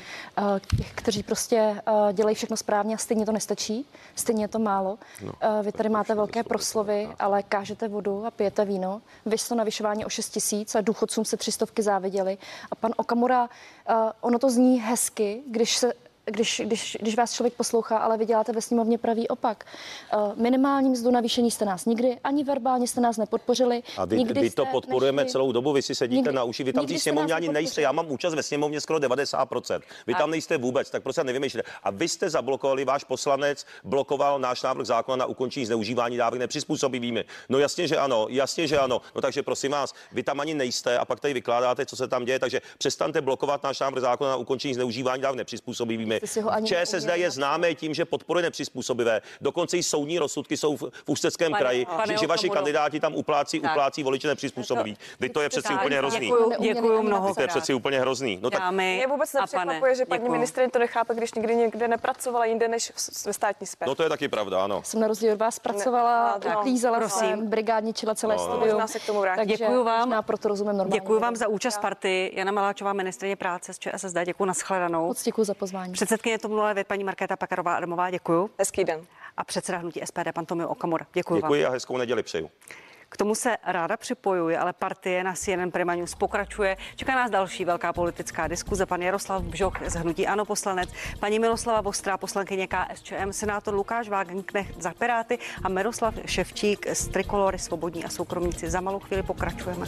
[0.77, 4.99] těch, kteří prostě uh, dělají všechno správně a stejně to nestačí, stejně je to málo.
[5.23, 9.03] No, uh, vy tady máte velké proslovy, ale kážete vodu a pijete víno.
[9.27, 12.39] Vy to navyšování o 6 tisíc a důchodcům se třistovky záviděli.
[12.71, 15.93] A pan Okamura, uh, ono to zní hezky, když se
[16.25, 19.65] když, když, když vás člověk poslouchá, ale vy děláte ve sněmovně pravý opak.
[20.17, 23.83] Uh, minimální mzdu navýšení jste nás nikdy, ani verbálně jste nás nepodpořili.
[23.97, 26.65] A vy, nikdy vy to podporujeme nešli, celou dobu, vy si sedíte nikdy, na uši,
[26.65, 27.83] vy tam v sněmovně ani nejste.
[27.83, 29.81] Já mám účast ve sněmovně skoro 90%.
[30.07, 30.19] Vy a...
[30.19, 31.69] tam nejste vůbec, tak prostě nevymýšlíte.
[31.83, 37.25] A vy jste zablokovali, váš poslanec blokoval náš návrh zákona na ukončení zneužívání dávek nepřizpůsobivými.
[37.49, 39.01] No jasně, že ano, jasně, že ano.
[39.15, 42.25] No takže prosím vás, vy tam ani nejste a pak tady vykládáte, co se tam
[42.25, 46.67] děje, takže přestaňte blokovat náš návrh zákona na ukončení zneužívání dávek nepřizpůsobivými firmy.
[46.67, 49.23] ČSSD je známé tím, že podporuje nepřizpůsobivé.
[49.41, 53.15] Dokonce i soudní rozsudky jsou v, v Ústeckém pane, kraji, pane že vaši kandidáti tam
[53.15, 53.71] uplácí, tak.
[53.73, 54.97] uplácí voliče nepřizpůsobí.
[55.21, 56.27] Vy to je přeci úplně hrozný.
[56.27, 57.35] Děkuju, děkuju mnoho.
[57.35, 58.39] To je přeci úplně hrozný.
[58.43, 62.69] No tak mě vůbec nepřekvapuje, že paní ministrině to nechápe, když nikdy někde nepracovala jinde
[62.69, 62.93] než
[63.27, 63.89] ve státní sféře.
[63.89, 64.83] No to je taky pravda, ano.
[64.85, 68.89] Jsem na rozdíl od vás pracovala, klízela jsem, brigádničila celé no, studium.
[68.89, 69.47] se k tomu vrátit.
[69.47, 70.23] Děkuji vám.
[70.27, 71.01] proto rozumím normálně.
[71.01, 72.33] Děkuji vám za účast party.
[72.35, 74.17] Jana Maláčová, ministrině práce z ČSSD.
[74.25, 75.07] Děkuji na shledanou.
[75.07, 75.95] Moc děkuji za pozvání.
[76.03, 78.51] Předsedkyně TOP 09, paní Markéta Pakarová Adamová, děkuji.
[78.59, 79.01] Hezký den.
[79.37, 81.07] A předseda hnutí SPD, pan Tomio Okamura.
[81.13, 81.71] Děkuji, děkuji vám.
[81.71, 82.51] a hezkou neděli přeju.
[83.09, 86.77] K tomu se ráda připojuji, ale partie na CNN Prima News pokračuje.
[86.97, 88.87] Čeká nás další velká politická diskuze.
[88.87, 94.83] Pan Jaroslav Bžoch z Hnutí Ano poslanec, paní Miloslava Vostrá, poslankyně KSČM, senátor Lukáš Wagenknecht
[94.83, 98.71] za Piráty a Miroslav Ševčík z Trikolory Svobodní a soukromníci.
[98.71, 99.87] Za malou chvíli pokračujeme.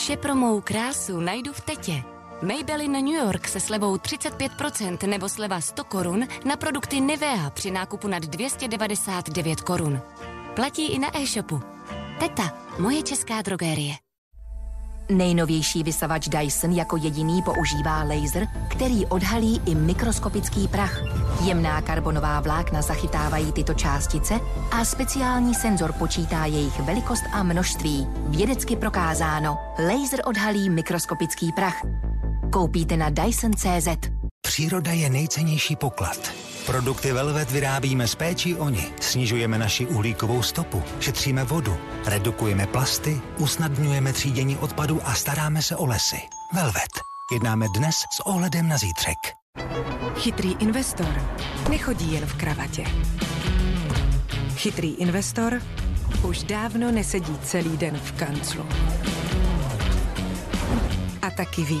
[0.00, 2.02] Vše pro mou krásu najdu v Tetě.
[2.42, 8.08] Maybelline New York se slevou 35% nebo sleva 100 korun na produkty Nivea při nákupu
[8.08, 10.00] nad 299 korun.
[10.56, 11.60] Platí i na e-shopu.
[12.20, 13.94] Teta, moje česká drogérie.
[15.10, 21.02] Nejnovější vysavač Dyson jako jediný používá laser, který odhalí i mikroskopický prach.
[21.44, 24.34] Jemná karbonová vlákna zachytávají tyto částice
[24.72, 28.06] a speciální senzor počítá jejich velikost a množství.
[28.28, 31.82] Vědecky prokázáno, laser odhalí mikroskopický prach.
[32.52, 34.19] Koupíte na Dyson.cz.
[34.50, 36.32] Příroda je nejcennější poklad.
[36.66, 38.92] Produkty Velvet vyrábíme s péčí oni.
[39.00, 45.86] Snižujeme naši uhlíkovou stopu, šetříme vodu, redukujeme plasty, usnadňujeme třídění odpadu a staráme se o
[45.86, 46.16] lesy.
[46.54, 46.90] Velvet.
[47.32, 49.18] Jednáme dnes s ohledem na zítřek.
[50.16, 51.22] Chytrý investor
[51.70, 52.84] nechodí jen v kravatě.
[54.56, 55.62] Chytrý investor
[56.22, 58.66] už dávno nesedí celý den v kanclu.
[61.22, 61.80] A taky ví,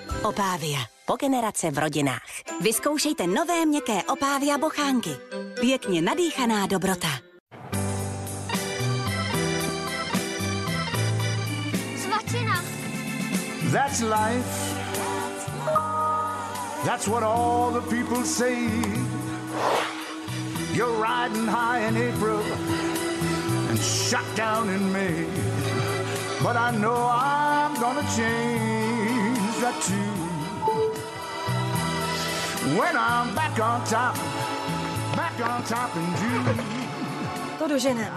[0.21, 0.79] Opávia.
[1.05, 2.21] Po generace v rodinách.
[2.61, 5.09] Vyzkoušejte nové měkké Opávia bochánky.
[5.59, 7.07] Pěkně nadýchaná dobrota.
[11.97, 12.63] Svačina.
[13.71, 14.77] That's life.
[16.85, 18.69] That's what all the people say.
[20.73, 22.41] You're riding high in April
[23.69, 25.25] and shut down in May.
[26.43, 28.90] But I know I'm gonna change
[29.61, 30.11] that too.
[32.77, 34.15] When I'm back on top,
[35.15, 36.63] back on top in June.
[37.59, 38.11] To doženeme.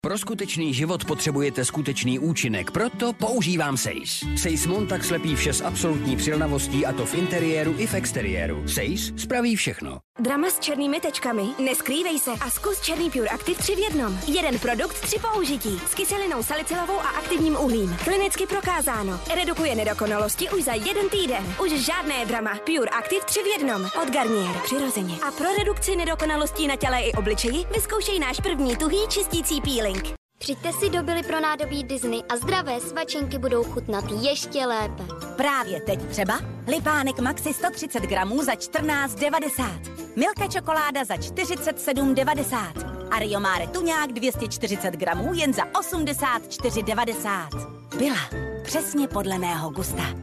[0.00, 4.24] Pro skutečný život potřebujete skutečný účinek, proto používám Sejs.
[4.36, 8.68] Sejs Montax slepí vše s absolutní přilnavostí a to v interiéru i v exteriéru.
[8.68, 10.05] Sejs spraví všechno.
[10.18, 11.46] Drama s černými tečkami?
[11.58, 14.18] Neskrývej se a zkus černý Pure Active 3 v jednom.
[14.26, 15.80] Jeden produkt, tři použití.
[15.90, 17.96] S kyselinou salicylovou a aktivním uhlím.
[18.04, 19.20] Klinicky prokázáno.
[19.34, 21.54] Redukuje nedokonalosti už za jeden týden.
[21.62, 22.58] Už žádné drama.
[22.64, 23.84] Pure Active 3 v jednom.
[24.02, 24.56] Od Garnier.
[24.64, 25.14] Přirozeně.
[25.28, 30.25] A pro redukci nedokonalostí na těle i obličeji vyzkoušej náš první tuhý čistící peeling.
[30.38, 35.02] Přijďte si do Billy pro nádobí Disney a zdravé svačinky budou chutnat ještě lépe.
[35.36, 39.80] Právě teď třeba Lipánek Maxi 130 gramů za 14,90.
[40.16, 43.08] Milka čokoláda za 47,90.
[43.10, 47.98] A Rio Mare tuňák 240 gramů jen za 84,90.
[47.98, 48.18] Byla
[48.62, 50.14] přesně podle mého gusta.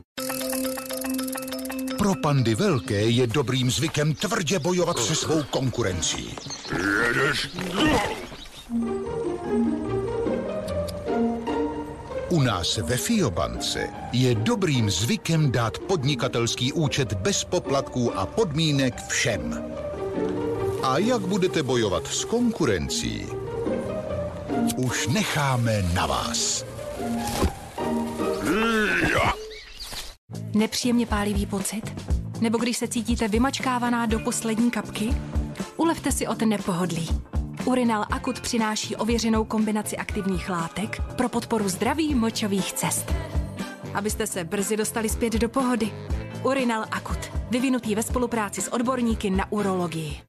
[1.98, 6.36] Pro pandy velké je dobrým zvykem tvrdě bojovat se svou konkurencí.
[7.08, 7.50] Jedeš
[12.44, 19.64] nás ve Fiobance je dobrým zvykem dát podnikatelský účet bez poplatků a podmínek všem.
[20.84, 23.26] A jak budete bojovat s konkurencí,
[24.78, 26.66] už necháme na vás.
[30.54, 31.94] Nepříjemně pálivý pocit?
[32.42, 35.10] Nebo když se cítíte vymačkávaná do poslední kapky?
[35.78, 37.10] Ulevte si od nepohodlí.
[37.66, 43.14] Urinal Akut přináší ověřenou kombinaci aktivních látek pro podporu zdraví močových cest.
[43.94, 45.92] Abyste se brzy dostali zpět do pohody.
[46.44, 47.18] Urinal Akut,
[47.50, 50.22] vyvinutý ve spolupráci s odborníky na urologii.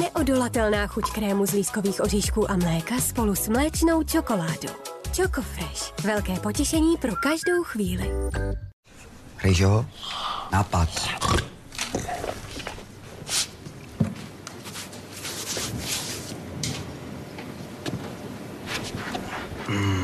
[0.00, 4.93] Neodolatelná chuť krému z lískových oříšků a mléka spolu s mléčnou čokoládou.
[5.16, 5.92] Choco Fresh.
[6.04, 8.10] Velké potěšení pro každou chvíli.
[9.44, 9.86] Ryžo,
[10.52, 10.88] nápad.
[19.68, 20.03] Mm.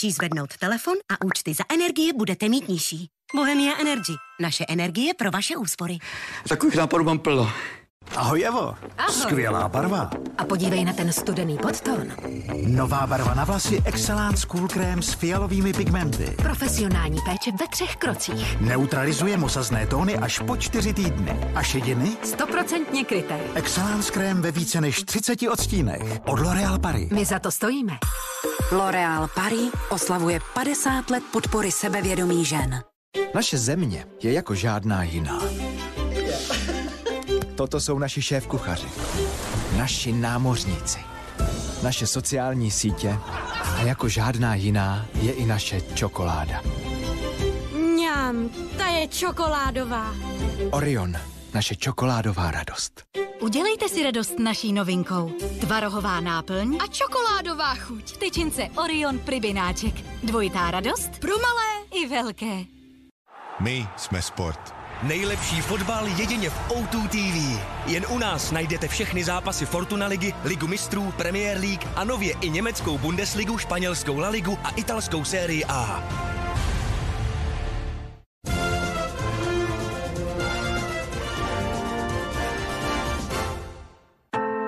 [0.00, 3.08] Stačí zvednout telefon a účty za energie budete mít nižší.
[3.34, 4.12] Bohemia Energy.
[4.40, 5.98] Naše energie pro vaše úspory.
[6.48, 7.52] Takových nápadů mám plno.
[8.16, 8.74] Ahoj Evo.
[8.98, 9.14] Ahoj.
[9.14, 10.10] Skvělá barva.
[10.38, 12.08] A podívej na ten studený podtón.
[12.66, 16.24] Nová barva na vlasy Excellence Cool Cream s fialovými pigmenty.
[16.42, 18.60] Profesionální péče ve třech krocích.
[18.60, 21.40] Neutralizuje mosazné tóny až po čtyři týdny.
[21.54, 22.16] A šediny?
[22.22, 23.40] Stoprocentně kryté.
[23.54, 26.02] Excellence krém ve více než 30 odstínech.
[26.26, 27.10] Od L'Oréal Paris.
[27.10, 27.98] My za to stojíme.
[28.72, 32.80] L'Oréal Paris oslavuje 50 let podpory sebevědomí žen.
[33.34, 35.40] Naše země je jako žádná jiná.
[37.60, 38.86] Toto jsou naši šéf kuchaři,
[39.76, 40.98] naši námořníci,
[41.82, 43.18] naše sociální sítě
[43.76, 46.62] a jako žádná jiná je i naše čokoláda.
[47.72, 50.14] Mňam, ta je čokoládová.
[50.70, 51.12] Orion,
[51.54, 53.02] naše čokoládová radost.
[53.40, 55.32] Udělejte si radost naší novinkou.
[55.60, 58.16] Tvarohová náplň a čokoládová chuť.
[58.16, 59.94] Tyčince Orion Pribináček.
[60.22, 62.64] Dvojitá radost pro malé i velké.
[63.60, 64.79] My jsme sport.
[65.02, 67.60] Nejlepší fotbal jedině v O2 TV.
[67.86, 72.50] Jen u nás najdete všechny zápasy Fortuna ligy, Ligu mistrů, Premier League a nově i
[72.50, 76.04] německou Bundesligu, španělskou La Ligu a italskou sérii A.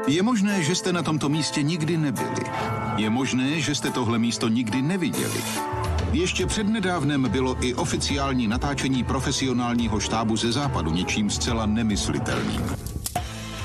[0.09, 2.45] Je možné, že jste na tomto místě nikdy nebyli.
[2.97, 5.43] Je možné, že jste tohle místo nikdy neviděli.
[6.13, 12.77] Ještě přednedávnem bylo i oficiální natáčení profesionálního štábu ze západu něčím zcela nemyslitelným.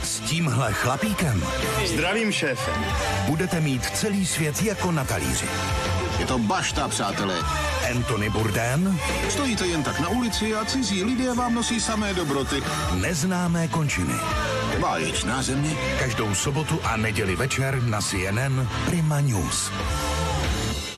[0.04, 1.44] S tímhle chlapíkem
[1.86, 2.72] Zdravím, šéfe.
[3.28, 5.46] budete mít celý svět jako na talíři.
[6.20, 7.36] Je to bašta, přátelé.
[7.96, 12.64] Anthony Bourdain, Stojíte jen tak na ulici a cizí lidé vám nosí samé dobroty.
[13.02, 14.14] Neznámé končiny.
[14.80, 15.78] Báječná země.
[16.00, 19.72] Každou sobotu a neděli večer na CNN Prima News.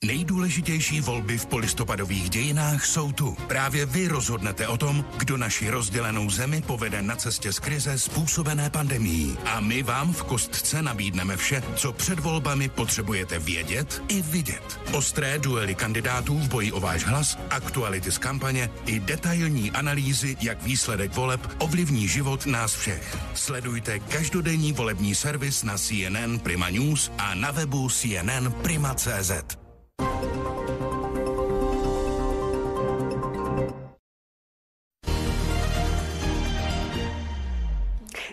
[0.06, 3.38] Nejdůležitější volby v polistopadových dějinách jsou tu.
[3.48, 8.70] Právě vy rozhodnete o tom, kdo naši rozdělenou zemi povede na cestě z krize způsobené
[8.70, 9.38] pandemií.
[9.46, 14.80] A my vám v kostce nabídneme vše, co před volbami potřebujete vědět i vidět.
[14.94, 20.64] Ostré duely kandidátů v boji o váš hlas, aktuality z kampaně i detailní analýzy, jak
[20.64, 23.18] výsledek voleb ovlivní život nás všech.
[23.34, 29.69] Sledujte každodenní volební servis na CNN Prima News a na webu CNN Prima.cz.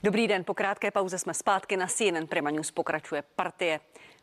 [0.07, 3.81] Dobrý den, po krátké pauze jsme zpátky na CNN Prima News pokračuje partie.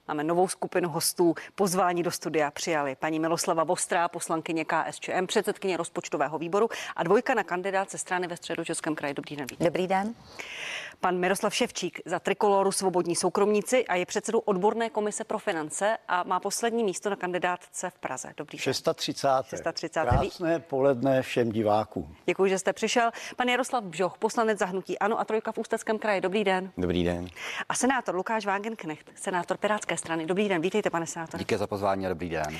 [0.07, 1.35] Máme novou skupinu hostů.
[1.55, 7.43] Pozvání do studia přijali paní Miloslava Vostrá, poslankyně KSČM, předsedkyně rozpočtového výboru a dvojka na
[7.43, 9.13] kandidátce strany ve středočeském kraji.
[9.13, 9.47] Dobrý den.
[9.59, 10.15] Dobrý den.
[11.03, 16.23] Pan Miroslav Ševčík za Trikoloru Svobodní soukromníci a je předsedou odborné komise pro finance a
[16.23, 18.33] má poslední místo na kandidátce v Praze.
[18.37, 18.63] Dobrý den.
[18.63, 19.27] 630.
[19.49, 20.01] 630.
[20.01, 22.15] Krásné poledne všem divákům.
[22.25, 23.11] Děkuji, že jste přišel.
[23.35, 26.21] Pan Jaroslav Bžoch, poslanec zahnutí Ano a trojka v Ústeckém kraji.
[26.21, 26.71] Dobrý den.
[26.77, 27.27] Dobrý den.
[27.69, 30.25] A senátor Lukáš Wagenknecht, senátor Pirátské strany.
[30.25, 31.39] Dobrý den, vítejte, pane senátore.
[31.39, 32.57] Díky za pozvání a dobrý den.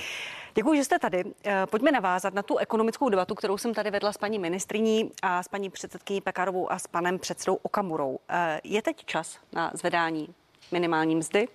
[0.55, 1.23] Děkuji, že jste tady.
[1.45, 5.43] Eh, Pojďme navázat na tu ekonomickou debatu, kterou jsem tady vedla s paní ministriní a
[5.43, 8.19] s paní předsedkyní Pekarovou a s panem předsedou Okamurou.
[8.29, 10.33] Eh, Je teď čas na zvedání
[10.71, 11.47] minimální mzdy?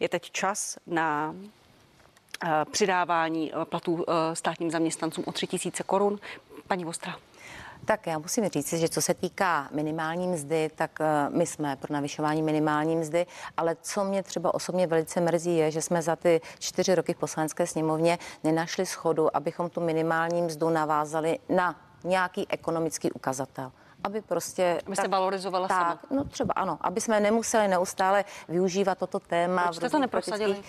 [0.00, 1.34] Je teď čas na
[2.44, 6.18] eh, přidávání platů státním zaměstnancům o 3 tisíce korun?
[6.68, 7.16] Paní Vostra.
[7.84, 11.92] Tak já musím říct, že co se týká minimální mzdy, tak eh, my jsme pro
[11.92, 16.40] navyšování minimální mzdy, ale co mě třeba osobně velice mrzí, je, že jsme za ty
[16.58, 23.12] čtyři roky v poslanecké sněmovně nenašli schodu, abychom tu minimální mzdu navázali na nějaký ekonomický
[23.12, 23.72] ukazatel
[24.04, 24.80] aby prostě...
[24.86, 25.98] Aby se valorizovala tak, sama.
[26.10, 29.62] No třeba ano, aby jsme nemuseli neustále využívat toto téma.
[29.62, 30.62] Proč jste to neprosadili?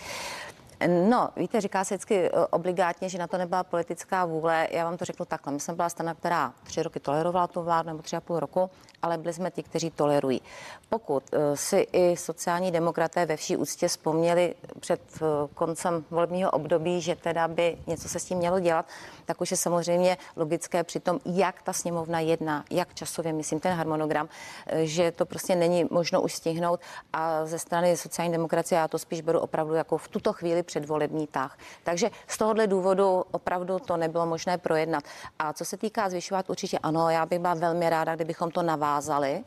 [0.87, 4.67] No, víte, říká se vždycky eh, obligátně, že na to nebyla politická vůle.
[4.71, 5.53] Já vám to řeknu takhle.
[5.53, 8.69] My jsme byla strana, která tři roky tolerovala tu vládu, nebo tři a půl roku,
[9.01, 10.41] ale byli jsme ti, kteří tolerují.
[10.89, 17.01] Pokud eh, si i sociální demokraté ve vší úctě vzpomněli před eh, koncem volebního období,
[17.01, 18.85] že teda by něco se s tím mělo dělat,
[19.31, 23.73] tak už je samozřejmě logické při tom, jak ta sněmovna jedná, jak časově, myslím, ten
[23.73, 24.29] harmonogram,
[24.67, 26.79] eh, že to prostě není možno už stihnout
[27.13, 31.27] a ze strany sociální demokracie já to spíš beru opravdu jako v tuto chvíli předvolební
[31.27, 31.57] tah.
[31.83, 35.03] Takže z tohohle důvodu opravdu to nebylo možné projednat.
[35.39, 39.43] A co se týká zvyšovat, určitě ano, já bych byla velmi ráda, kdybychom to navázali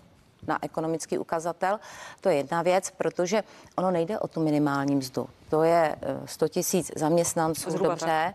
[0.47, 1.81] na ekonomický ukazatel.
[2.21, 3.43] To je jedna věc, protože
[3.77, 5.29] ono nejde o tu minimální mzdu.
[5.49, 8.35] To je eh, 100 tisíc zaměstnanců, Zhruba dobře,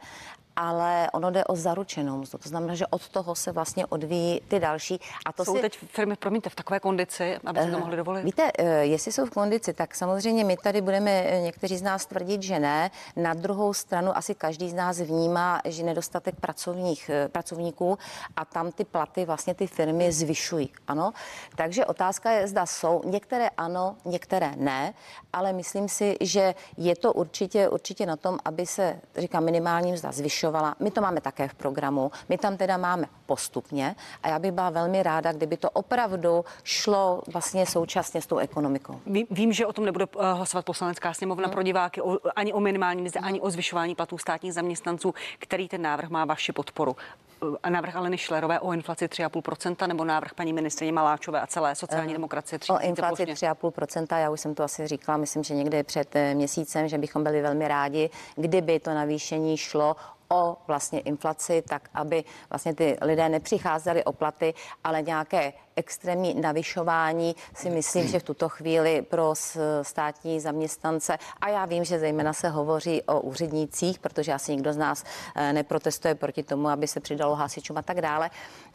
[0.60, 2.38] ale ono jde o zaručenou mzdu.
[2.38, 5.00] To znamená, že od toho se vlastně odvíjí ty další.
[5.26, 5.62] A to Jsou si...
[5.62, 8.24] teď firmy, promiňte, v takové kondici, aby si to Eh, mohli dovolit?
[8.24, 12.06] Víte, eh, jestli jsou v kondici, tak samozřejmě my tady budeme eh, někteří z nás
[12.06, 12.92] tvrdit, že ne.
[13.16, 17.98] Na druhou stranu asi každý z nás vnímá, že nedostatek pracovních, pracovníků
[18.36, 20.70] a tam ty platy vlastně ty firmy zvyšují.
[20.88, 21.14] Ano,
[21.56, 23.02] takže otázka je, zda jsou.
[23.06, 24.94] Některé ano, některé ne,
[25.34, 30.12] ale myslím si, že je to určitě, určitě na tom, aby se, říkám, minimální mzda
[30.12, 30.49] zvyšovala.
[30.80, 32.12] My to máme také v programu.
[32.30, 37.22] My tam teda máme postupně a já bych byla velmi ráda, kdyby to opravdu šlo
[37.34, 39.00] vlastně současně s tou ekonomikou.
[39.06, 41.54] Vím, vím, že o tom nebude eh, hlasovat poslanecká sněmovna No.
[41.54, 45.82] pro diváky o, ani o minimální mzdy, ani o zvyšování platů státních zaměstnanců, který ten
[45.82, 46.96] návrh má vaši podporu.
[47.44, 51.76] Eh, A návrh Aleny Šlerové o inflaci 3,5% nebo návrh paní ministrině Maláčové a celé
[51.76, 52.76] sociální demokracie 3,5%.
[52.76, 56.88] O inflaci 3,5%, já už jsem to asi říkala, myslím, že někde před eh, měsícem,
[56.88, 59.96] že bychom byli velmi rádi, kdyby to navýšení šlo
[60.30, 64.54] o vlastně inflaci, tak aby vlastně ty lidé nepřicházeli o platy,
[64.84, 69.34] ale nějaké extrémní navyšování si myslím, že v tuto chvíli pro
[69.82, 74.78] státní zaměstnance, a já vím, že zejména se hovoří o úřednících, protože asi nikdo z
[74.78, 75.04] nás
[75.36, 78.30] eh, neprotestuje proti tomu, aby se přidalo hasičům a tak dále,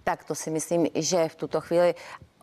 [0.04, 1.94] tak to si myslím, že v tuto chvíli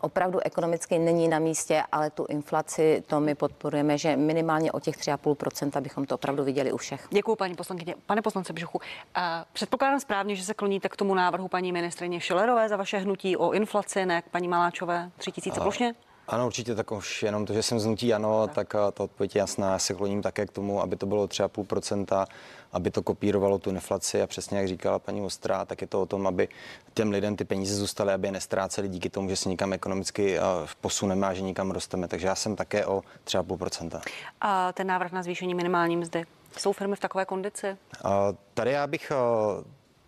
[0.02, 4.96] opravdu ekonomicky není na místě, ale tu inflaci to my podporujeme, že minimálně o těch
[4.96, 7.06] 3,5% bychom to opravdu viděli u všech.
[7.10, 7.94] Děkuji, paní poslankyně.
[8.06, 8.80] Pane poslance Bžuchu,
[9.14, 13.36] a předpokládám správně, že se kloníte k tomu návrhu paní ministrině Šilerové za vaše hnutí
[13.36, 15.94] o inflaci, ne k paní Maláčové 3000 A- plošně?
[16.28, 19.38] Ano, určitě, tak už jenom to, že jsem znutí ano, tak a, ta odpověď je
[19.38, 19.72] jasná.
[19.72, 22.26] Já se kloním také k tomu, aby to bylo 3,5%,
[22.72, 26.06] aby to kopírovalo tu inflaci a přesně jak říkala paní Ostrá, tak je to o
[26.06, 26.48] tom, aby
[26.94, 30.66] těm lidem ty peníze zůstaly, aby je nestráceli díky tomu, že se nikam ekonomicky a,
[30.80, 32.08] posuneme a že nikam rosteme.
[32.08, 34.00] Takže já jsem také o 3,5%.
[34.40, 36.24] A ten návrh na zvýšení minimální mzdy.
[36.58, 37.76] Jsou firmy v takové kondici?
[38.04, 39.16] A Tady já bych a,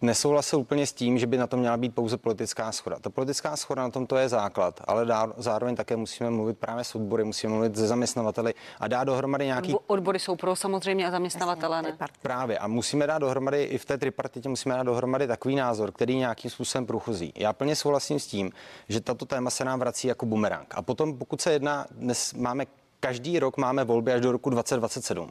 [0.04, 2.98] nesouhlasil úplně s tím, že by na tom měla být pouze politická schoda.
[3.00, 6.84] Ta politická schoda na tom to je základ, ale dá, zároveň také musíme mluvit právě
[6.84, 11.06] s odbory, musíme mluvit se zaměstnavateli a dát dohromady nějaký Odbo- Odbory jsou pro samozřejmě
[11.06, 11.96] a zaměstnavatele ne.
[12.22, 16.16] Právě a musíme dát dohromady, i v té tripartitě musíme dát dohromady takový názor, který
[16.16, 17.32] nějakým způsobem průchozí.
[17.36, 18.52] Já plně souhlasím s tím,
[18.88, 20.74] že tato téma se nám vrací jako bumerang.
[20.74, 22.64] A potom, pokud se jedná, dnes máme,
[23.00, 25.30] každý rok máme volby až do roku 2027.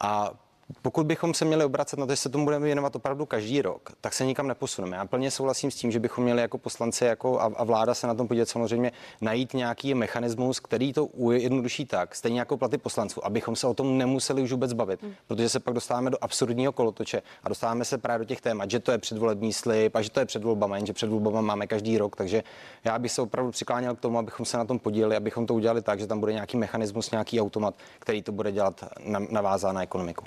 [0.00, 0.30] A
[0.82, 3.90] pokud bychom se měli obracet na to, že se tomu budeme věnovat opravdu každý rok,
[4.00, 4.96] tak se nikam neposuneme.
[4.96, 8.06] Já plně souhlasím s tím, že bychom měli jako poslanci jako a, a vláda se
[8.06, 13.26] na tom podívat samozřejmě najít nějaký mechanismus, který to ujednoduší tak, stejně jako platy poslanců,
[13.26, 15.14] abychom se o tom nemuseli už vůbec bavit, hmm.
[15.26, 18.80] protože se pak dostáváme do absurdního kolotoče a dostáváme se právě do těch témat, že
[18.80, 21.98] to je předvolební slib a že to je před volbama, jenže před volbama máme každý
[21.98, 22.42] rok, takže
[22.84, 25.82] já bych se opravdu přikláněl k tomu, abychom se na tom podíleli, abychom to udělali
[25.82, 28.84] tak, že tam bude nějaký mechanismus, nějaký automat, který to bude dělat
[29.30, 30.24] navázá na ekonomiku.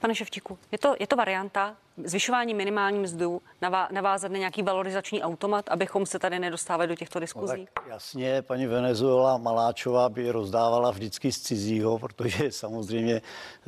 [0.00, 5.22] Pane Ševčíku, je to, je to varianta zvyšování minimální mzdu, navá, navázat na nějaký valorizační
[5.22, 7.68] automat, abychom se tady nedostávali do těchto diskuzí?
[7.76, 13.22] No, jasně, paní Venezuela Maláčová by rozdávala vždycky z cizího, protože samozřejmě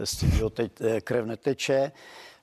[0.04, 1.92] z cizího teď eh, krev neteče.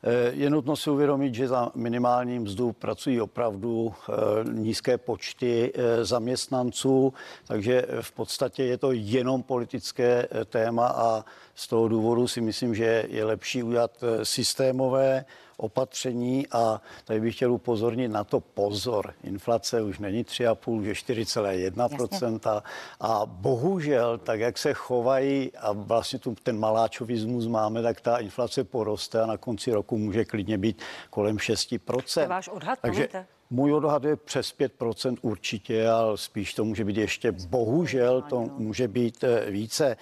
[0.04, 4.14] Eh, Je nutno si uvědomit, že za minimální mzdu pracují opravdu eh,
[4.52, 7.14] nízké počty zaměstnanců,
[7.48, 11.26] takže v podstatě je to jenom politické téma a
[11.58, 15.26] z toho důvodu si myslím, že je lepší udělat eh, systémové
[15.58, 19.14] opatření a tady bych chtěl upozornit na to pozor.
[19.24, 22.62] Inflace už není 3,5, že 4,1%
[23.00, 28.64] a bohužel, tak jak se chovají a vlastně tu ten maláčovismus máme, tak ta inflace
[28.64, 32.14] poroste a na konci roku může klidně být kolem 6%.
[32.14, 33.10] To je váš odhad, Takže
[33.50, 38.88] můj odhad je přes 5% určitě, ale spíš to může být ještě, bohužel to může
[38.88, 39.98] být eh, více.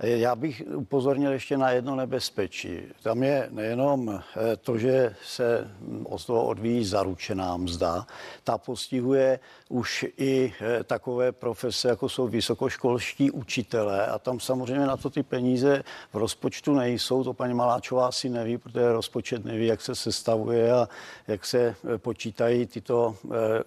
[0.00, 2.80] Eh, Já bych upozornil ještě na jedno nebezpečí.
[3.02, 8.06] Tam je nejenom eh, to, že se hm, od toho odvíjí zaručená mzda,
[8.44, 10.52] ta postihuje už i
[10.84, 15.82] takové profese, jako jsou vysokoškolští učitelé a tam samozřejmě na to ty peníze
[16.12, 20.88] v rozpočtu nejsou, to paní Maláčová asi neví, protože rozpočet neví, jak se sestavuje a
[21.28, 23.16] jak se počítají tyto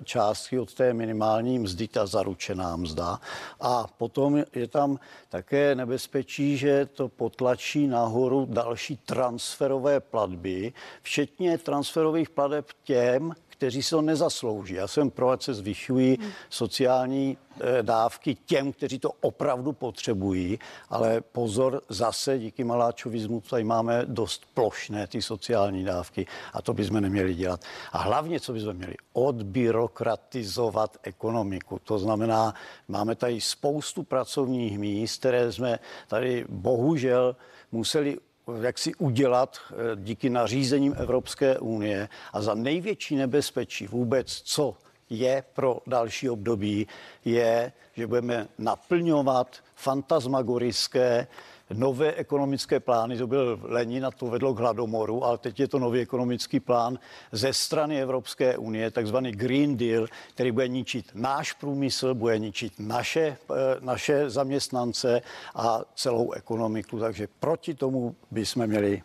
[0.03, 3.19] částky od té minimální mzdy, ta zaručená mzda.
[3.61, 6.22] A potom je tam také nebezpečí,
[6.57, 13.33] že to potlačí nahoru další transferové platby, včetně transferových plateb těm,
[13.63, 14.73] kteří se to nezaslouží.
[14.73, 16.17] Já jsem pro, ať se zvyšují
[16.49, 20.59] sociální eh, dávky těm, kteří to opravdu potřebují,
[20.89, 27.01] ale pozor, zase díky maláčovismu tady máme dost plošné ty sociální dávky a to bychom
[27.01, 27.61] neměli dělat.
[27.91, 31.79] A hlavně, co bychom měli, odbyrokratizovat ekonomiku.
[31.83, 32.53] To znamená,
[32.87, 37.35] máme tady spoustu pracovních míst, které jsme tady bohužel
[37.71, 38.17] museli
[38.61, 44.77] jak si udělat eh, díky nařízením Evropské unie a za největší nebezpečí vůbec, co
[45.09, 46.87] je pro další období,
[47.25, 51.27] je, že budeme naplňovat fantasmagorické
[51.73, 55.79] nové ekonomické plány, to byl Lenin a to vedlo k hladomoru, ale teď je to
[55.79, 56.99] nový ekonomický plán
[57.31, 63.21] ze strany Evropské unie, takzvaný Green Deal, který bude ničit náš průmysl, bude ničit naše,
[63.21, 65.21] eh, naše zaměstnance
[65.55, 66.99] a celou ekonomiku.
[66.99, 69.01] Takže proti tomu bychom měli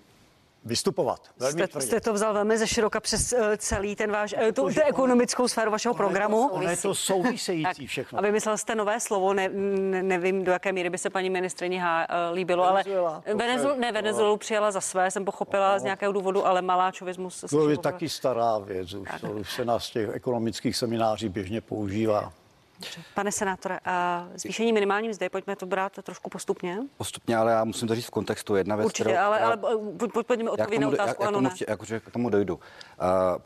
[0.69, 1.21] vystupovat.
[1.39, 1.87] Velmi Jste, tvrdě.
[1.87, 5.49] jste to vzal velmi ze široka přes eh, celý ten váš, eh, tu, tu ekonomickou
[5.49, 6.49] sféru vašeho programu.
[6.49, 8.19] ono je to související Tak, všechno.
[8.19, 11.83] A vymyslel jste nové slovo, ne, ne, nevím, do jaké míry by se paní ministrině
[11.83, 15.83] Há eh, líbilo, ale Venezuela, Venezuelu, je- ne, Venezuelu přijala za své, jsem pochopila z
[15.83, 17.45] nějakého důvodu, ale maláčovismus.
[17.51, 22.33] To je taky stará věc, už, to už se nás těch ekonomických seminářích běžně používá.
[23.15, 26.79] Pane senátore, a zvýšení minimální mzdy, pojďme to brát trošku postupně.
[26.97, 28.57] Postupně, ale já musím to říct v kontextu.
[28.57, 31.51] Jedna věc, Určitě, kterou- ale, ale poj- pojďme odpovědět na otázku, já, ano, ne.
[31.51, 32.55] tomu, že k tomu dojdu.
[32.55, 32.61] Uh,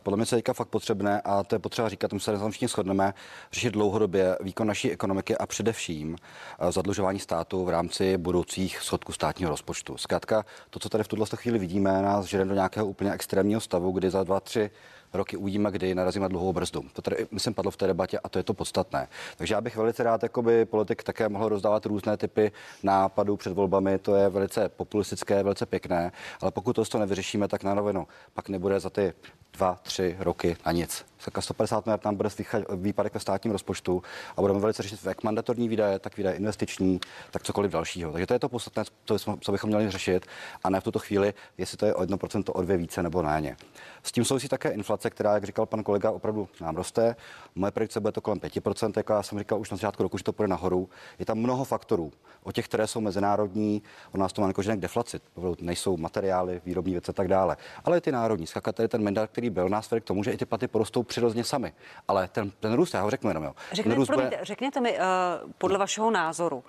[0.02, 3.14] podle mě se teďka fakt potřebné, a to je potřeba říkat, tomu se všichni shodneme,
[3.52, 9.50] řešit dlouhodobě výkon naší ekonomiky a především uh, zadlužování státu v rámci budoucích schodků státního
[9.50, 9.96] rozpočtu.
[9.96, 13.92] Zkrátka, to, co tady v tuhle chvíli vidíme, nás žene do nějakého úplně extrémního stavu,
[13.92, 14.70] kdy za dva, tři
[15.12, 16.84] roky uvidíme, kdy narazíme dlouhou brzdu.
[16.92, 19.08] To tady, myslím, padlo v té debatě a to je to podstatné.
[19.36, 22.52] Takže já bych velice rád, jakoby politik také mohl rozdávat různé typy
[22.82, 23.98] nápadů před volbami.
[23.98, 28.80] To je velice populistické, velice pěkné, ale pokud to nevyřešíme, tak na rovinu pak nebude
[28.80, 29.12] za ty
[29.52, 31.04] dva, tři roky na nic.
[31.22, 34.02] Saka 150 miliard nám bude zvýcha- výpadek ve státním rozpočtu
[34.36, 37.00] a budeme velice řešit jak mandatorní výdaje, tak výdaje investiční,
[37.30, 38.12] tak cokoliv dalšího.
[38.12, 40.26] Takže to je to podstatné, co jsme- co bychom měli řešit
[40.64, 43.56] a ne v tuto chvíli, jestli to je o 1%, o dvě více nebo méně.
[44.02, 47.16] S tím souvisí také inflace, která, jak říkal pan kolega, opravdu nám roste.
[47.54, 50.24] Moje predikce bude to kolem 5%, jako já jsem říkal už na začátku roku, že
[50.24, 50.88] to půjde nahoru.
[51.18, 52.12] Je tam mnoho faktorů.
[52.42, 55.20] O těch, které jsou mezinárodní, o nás to má jako k deflaci.
[55.34, 57.56] Opravdu Nejsou materiály, výrobní věci a tak dále.
[57.84, 58.46] Ale ty národní.
[58.72, 61.44] Tady ten mandát, který byl, nás vede k tomu, že i ty platy porostou přirozeně
[61.44, 61.72] sami.
[62.08, 63.54] Ale ten, ten růst, já ho řeknu jenom, jo.
[63.72, 66.64] Řekněte, růst promiňte, řekněte mi, uh, podle vašeho názoru,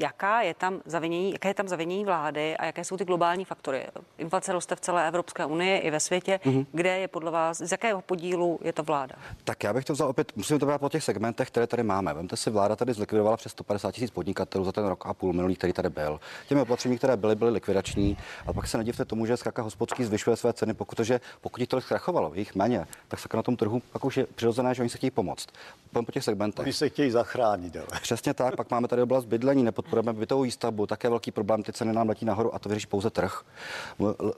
[0.00, 3.86] jaká je tam zavinění, jaké je tam zavinění vlády a jaké jsou ty globální faktory?
[4.18, 6.40] Inflace roste v celé Evropské unii i ve světě.
[6.44, 6.54] Mhm.
[6.54, 6.66] Mm-hmm.
[6.72, 9.14] Kde je podle vás, z jakého podílu je to vláda?
[9.44, 12.14] Tak já bych to vzal opět, musíme to brát po těch segmentech, které tady máme.
[12.14, 15.56] Vemte si, vláda tady zlikvidovala přes 150 tisíc podnikatelů za ten rok a půl minulý,
[15.56, 16.20] který tady byl.
[16.48, 18.16] Těmi opatření, které byly, byly likvidační.
[18.46, 21.84] A pak se nedivte tomu, že Skaka hospodský zvyšuje své ceny, protože pokud jich tolik
[21.84, 24.98] zkrachovalo, jich méně, tak se na tom trhu pak už je přirozené, že oni se
[24.98, 25.46] chtějí pomoct.
[25.92, 26.64] Pojďme po těch segmentech.
[26.64, 27.76] Oni se chtějí zachránit.
[27.76, 27.86] Ale.
[28.02, 31.92] Přesně tak, pak máme tady oblast bydlení, nepodporujeme bytovou výstavbu, také velký problém, ty ceny
[31.92, 33.42] nám letí nahoru a to vyřeší pouze trh.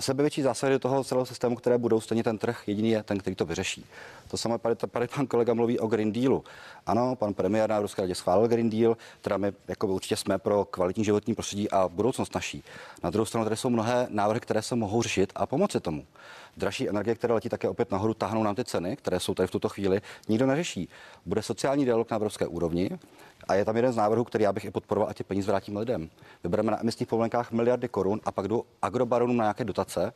[0.00, 3.36] Sebevětší zásahy do toho celého systému, které budou stejně ten trh, jediný je ten, který
[3.36, 3.84] to vyřeší.
[4.30, 6.44] To samé tady, tady pan kolega mluví o Green Dealu.
[6.86, 10.64] Ano, pan premiér na Evropské radě schválil Green Deal, teda my jako určitě jsme pro
[10.64, 12.64] kvalitní životní prostředí a budoucnost naší.
[13.03, 16.07] Na druhou stranu tady jsou mnohé návrhy, které se mohou řešit a pomoci tomu.
[16.57, 19.50] Dražší energie, které letí také opět nahoru, táhnou nám ty ceny, které jsou tady v
[19.50, 20.88] tuto chvíli, nikdo neřeší.
[21.26, 22.90] Bude sociální dialog na evropské úrovni,
[23.49, 25.80] a je tam jeden z návrhů, který já bych i podporoval, a ty peníze vrátíme
[25.80, 26.11] lidem.
[26.45, 30.12] Vybereme na emisních povolenkách miliardy korun a pak jdou agrobaronům na nějaké dotace,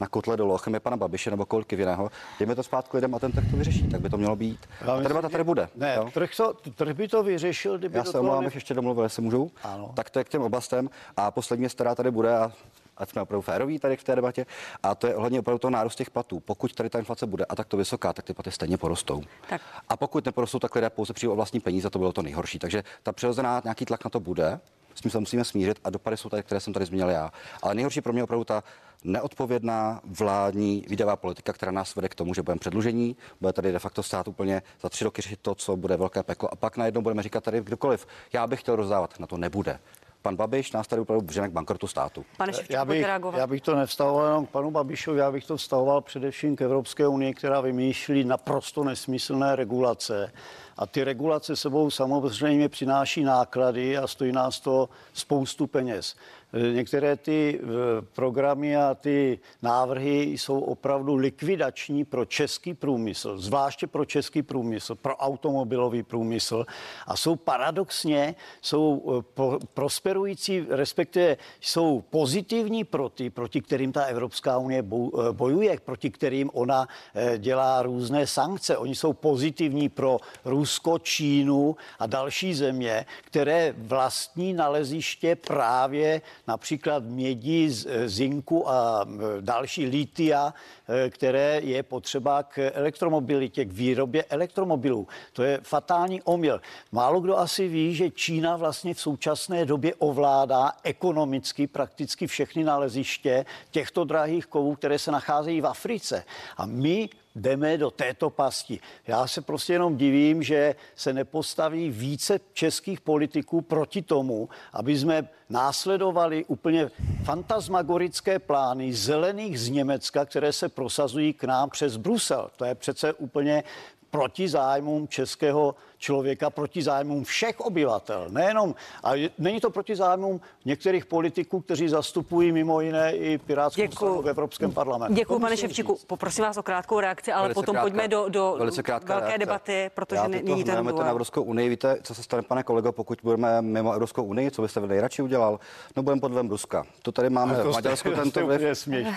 [0.00, 2.10] na kotle do Lochem, pana Babiše nebo kolik jiného.
[2.38, 4.66] Dejme to zpátky lidem a ten trh to vyřeší, tak by to mělo být.
[4.82, 5.68] A ta debata tady bude.
[5.76, 6.10] Ne, jo?
[6.14, 9.50] trh, to, trh by to vyřešil, kdyby Já se omlouvám, ne- ještě domluvil, jestli můžu.
[9.62, 9.92] Ano.
[9.94, 10.90] Tak to je k těm oblastem.
[11.16, 12.52] A poslední věc, která tady bude, a
[13.00, 14.46] ať jsme opravdu féroví tady v té debatě.
[14.82, 16.40] A to je ohledně opravdu toho nárůst těch platů.
[16.40, 19.22] Pokud tady ta inflace bude a takto vysoká, tak ty platy stejně porostou.
[19.48, 19.62] Tak.
[19.88, 22.58] A pokud neporostou, tak lidé pouze přijdou o vlastní peníze, to bylo to nejhorší.
[22.58, 24.60] Takže ta přirozená nějaký tlak na to bude,
[24.94, 27.32] s tím se musíme smířit a dopady jsou tady, které jsem tady zmínil já.
[27.62, 28.62] Ale nejhorší pro mě opravdu ta
[29.04, 33.78] neodpovědná vládní výdavá politika, která nás vede k tomu, že budeme předlužení, bude tady de
[33.78, 37.02] facto stát úplně za tři roky řešit to, co bude velké peklo a pak najednou
[37.02, 39.78] budeme říkat tady kdokoliv, já bych chtěl rozdávat, na to nebude.
[40.22, 42.24] Pan Babiš nás tady opravdu vžene k bankrotu státu.
[42.36, 43.06] Pane Ševčíku, já bych,
[43.36, 47.08] já bych to nevztahoval jenom k panu Babišovi, já bych to vztahoval především k Evropské
[47.08, 50.32] unii, která vymýšlí naprosto nesmyslné regulace.
[50.76, 56.16] A ty regulace sebou samozřejmě přináší náklady a stojí nás to spoustu peněz.
[56.52, 57.66] E, Některé ty e,
[58.02, 65.16] programy a ty návrhy jsou opravdu likvidační pro český průmysl, zvláště pro český průmysl, pro
[65.16, 66.66] automobilový průmysl
[67.06, 74.04] a jsou paradoxně, jsou e, po- prosperující, respektive jsou pozitivní pro ty, proti kterým ta
[74.04, 78.76] Evropská unie eh, bojuje, proti kterým ona eh, dělá různé sankce.
[78.76, 87.70] Oni jsou pozitivní pro Rusko, Čínu a další země, které vlastní naleziště právě například mědi,
[88.06, 89.06] zinku a
[89.40, 90.54] další litia,
[90.88, 95.08] eh, které je potřeba k elektromobilitě, k výrobě elektromobilů.
[95.32, 96.60] To je fatální omyl.
[96.92, 103.44] Málo kdo asi ví, že Čína vlastně v současné době ovládá ekonomicky prakticky všechny naleziště
[103.70, 106.24] těchto drahých kovů, které se nacházejí v Africe.
[106.56, 108.80] A my jdeme do této pasti.
[109.06, 115.28] Já se prostě jenom divím, že se nepostaví více českých politiků proti tomu, aby jsme
[115.48, 116.90] následovali úplně
[117.24, 122.50] fantasmagorické plány zelených z Německa, které se prosazují k nám přes Brusel.
[122.56, 123.64] To je přece úplně
[124.10, 125.74] proti zájmům českého
[126.04, 128.26] člověka, proti zájmům všech obyvatel.
[128.28, 133.90] Nejenom, a je- není to proti zájmům některých politiků, kteří zastupují mimo jiné i Pirátskou
[133.92, 135.14] stranu v Evropském parlamentu.
[135.14, 135.94] Děkuji, pane Ševčíku.
[135.94, 136.04] říct.
[136.04, 139.26] Poprosím vás o krátkou reakci, ale Velice potom krátká- pojďme do, do velice krátká velké
[139.26, 139.38] reakce.
[139.46, 141.10] debaty, protože není ten to na.
[141.10, 141.68] Evropskou unii.
[141.68, 144.50] Víte, co se stane, pane kolego, pokud budeme mimo Evropskou unii?
[144.50, 145.60] Co byste vy nejradši udělal?
[145.96, 146.84] No, budeme pod vlivem Ruska.
[147.02, 148.60] To tady máme Ale to v Maďarsku jste tento vliv.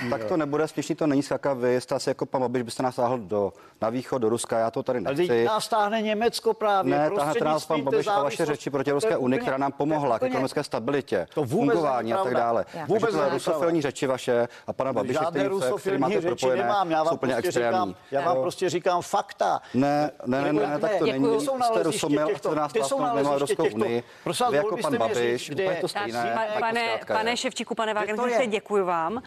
[0.09, 1.53] tak to nebude směšný, to není skaka.
[1.53, 4.59] Vy jste asi jako pan Babiš, byste nás sáhl do, na východ, do Ruska.
[4.59, 5.27] Já to tady Ale nechci.
[5.27, 6.72] teď nás táhne Německo právě.
[6.81, 10.23] Ne, táhne nás pan Babiš a vaše řeči proti Evropské unii, která nám pomohla k
[10.23, 12.65] ekonomické stabilitě, To vůbec fungování a tak dále.
[12.73, 12.85] Já.
[12.85, 16.27] Vůbec není rusofilní řeči vaše a pana Babiše, Žádné který, se, který rusofilní máte řeči
[16.27, 17.71] propojené, nemám, já jsou vám, úplně prostě extrémní.
[17.79, 19.61] říkám, já vám prostě říkám fakta.
[19.73, 21.37] Ne, ne, ne, ne, ne, tak to není.
[21.39, 24.03] Ty jsou Jste rusomil chcete nás ty jsou plásnout mimo Evropskou unii.
[24.49, 26.49] Vy jako pan Babiš, úplně je- to stejné.
[27.07, 27.93] to Pane, Ševčíku, pane
[28.41, 28.47] je?
[28.47, 29.21] děkuji vám.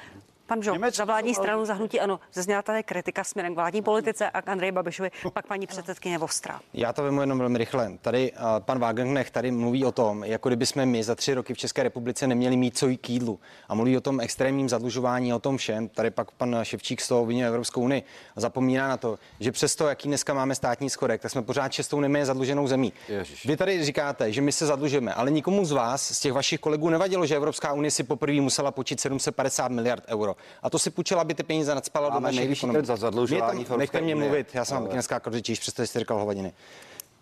[0.47, 4.43] Pan Žok, za vládní stranu zahnutí ano, zazněla tady kritika směrem k vládní politice a
[4.43, 6.61] k Andreji Babišovi, pak paní předsedkyně Vostra.
[6.75, 7.93] Já to vemu jenom velmi rychle.
[8.01, 11.55] Tady uh, pan Wagenknecht tady mluví o tom, jako kdyby jsme my za tři roky
[11.55, 13.41] v České republice neměli mít co jí k jídlu.
[13.69, 15.89] A mluví o tom extrémním zadlužování, o tom všem.
[15.89, 18.03] Tady pak pan Ševčík z toho obvinuje Evropskou unii
[18.37, 22.01] a zapomíná na to, že přesto, jaký dneska máme státní schodek, tak jsme pořád šestou
[22.01, 22.93] nejméně zadluženou zemí.
[23.09, 23.47] Ježiš.
[23.47, 26.91] Vy tady říkáte, že my se zadlužujeme, ale nikomu z vás, z těch vašich kolegů,
[26.91, 30.36] nevadilo, že Evropská unie si poprvé musela počít 750 miliard euro.
[30.63, 32.87] A to si půjčila, aby ty peníze nadspala do naší nejvyšší ekonomiky.
[32.87, 35.99] za zadlužování Mě v tam- Nechte mě mluvit, já jsem vám dneska řečíš, přesto jste
[35.99, 36.53] říkal hovadiny.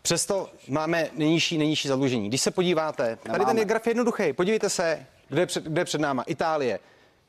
[0.03, 2.29] Přesto máme nejnižší, nejnižší zadlužení.
[2.29, 3.45] Když se podíváte, tady Nemáme.
[3.45, 4.33] ten je graf jednoduchý.
[4.33, 6.23] Podívejte se, kde je před, kde je před náma.
[6.23, 6.79] Itálie.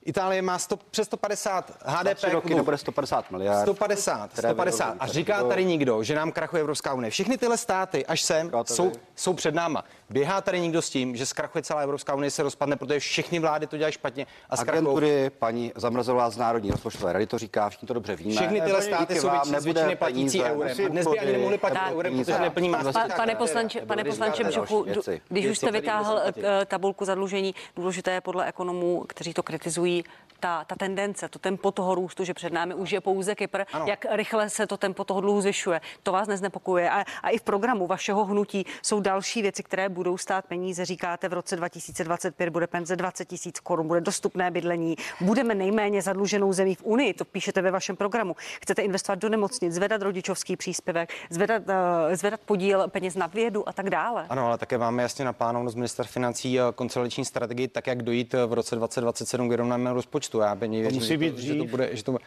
[0.06, 2.16] Itálie má 100, přes 150 Za HDP.
[2.18, 3.62] tři roky nebude 150 miliard.
[3.62, 4.84] 150, které 150.
[4.86, 5.00] vyrobí.
[5.00, 7.12] A říká tady nikdo, že nám krachuje Evropská unie.
[7.12, 9.84] Všechny tyhle státy, až sem, jsou, jsou před náma.
[10.10, 13.68] Běhá tady někdo s tím, že zkrachuje celá Evropská unie, se rozpadne, protože všechny vlády
[13.68, 14.78] to dělají špatně a zkrachují.
[14.88, 18.36] Agentury paní Zamrzelová z Národní rozpočtové rady to říká, všichni to dobře víme.
[18.36, 20.78] Všechny tyhle Díky státy jsou vám většině- většiny platící eurem.
[20.86, 22.70] A dnes by ani nemohli platit eurem, protože neplní
[23.18, 24.44] pane poslanče, pane když poslanče
[24.86, 25.22] věci.
[25.30, 30.04] když už jste vytáhl eh, tabulku zadlužení, důležité je podle ekonomů, kteří to kritizují,
[30.46, 33.86] ta, ta tendence, to tempo toho růstu, že před námi už je pouze Kypr, Ano.
[33.88, 35.82] jak rychle se to tempo toho dluhu zvyšuje.
[36.04, 36.90] To vás neznepokuje.
[36.90, 40.86] A, a i v programu vašeho hnutí jsou další věci, které budou stát peníze.
[40.86, 46.54] Říkáte, v roce 2025 bude penze 20 tisíc korun, bude dostupné bydlení, budeme nejméně zadluženou
[46.54, 48.36] zemí v Unii, to píšete ve vašem programu.
[48.62, 53.74] Chcete investovat do nemocnic, zvedat rodičovský příspěvek, zvedat, uh, zvedat podíl peněz na vědu a
[53.74, 54.26] tak dále.
[54.30, 58.34] Ano, ale také máme jasně naplánováno z minister financí eh, konsolidační strategii, tak jak dojít
[58.34, 60.35] eh, v roce 2027 k vyrovnanému rozpočtu.
[60.40, 62.18] Já pevně věřím, musí že, být to, že to bude, že to,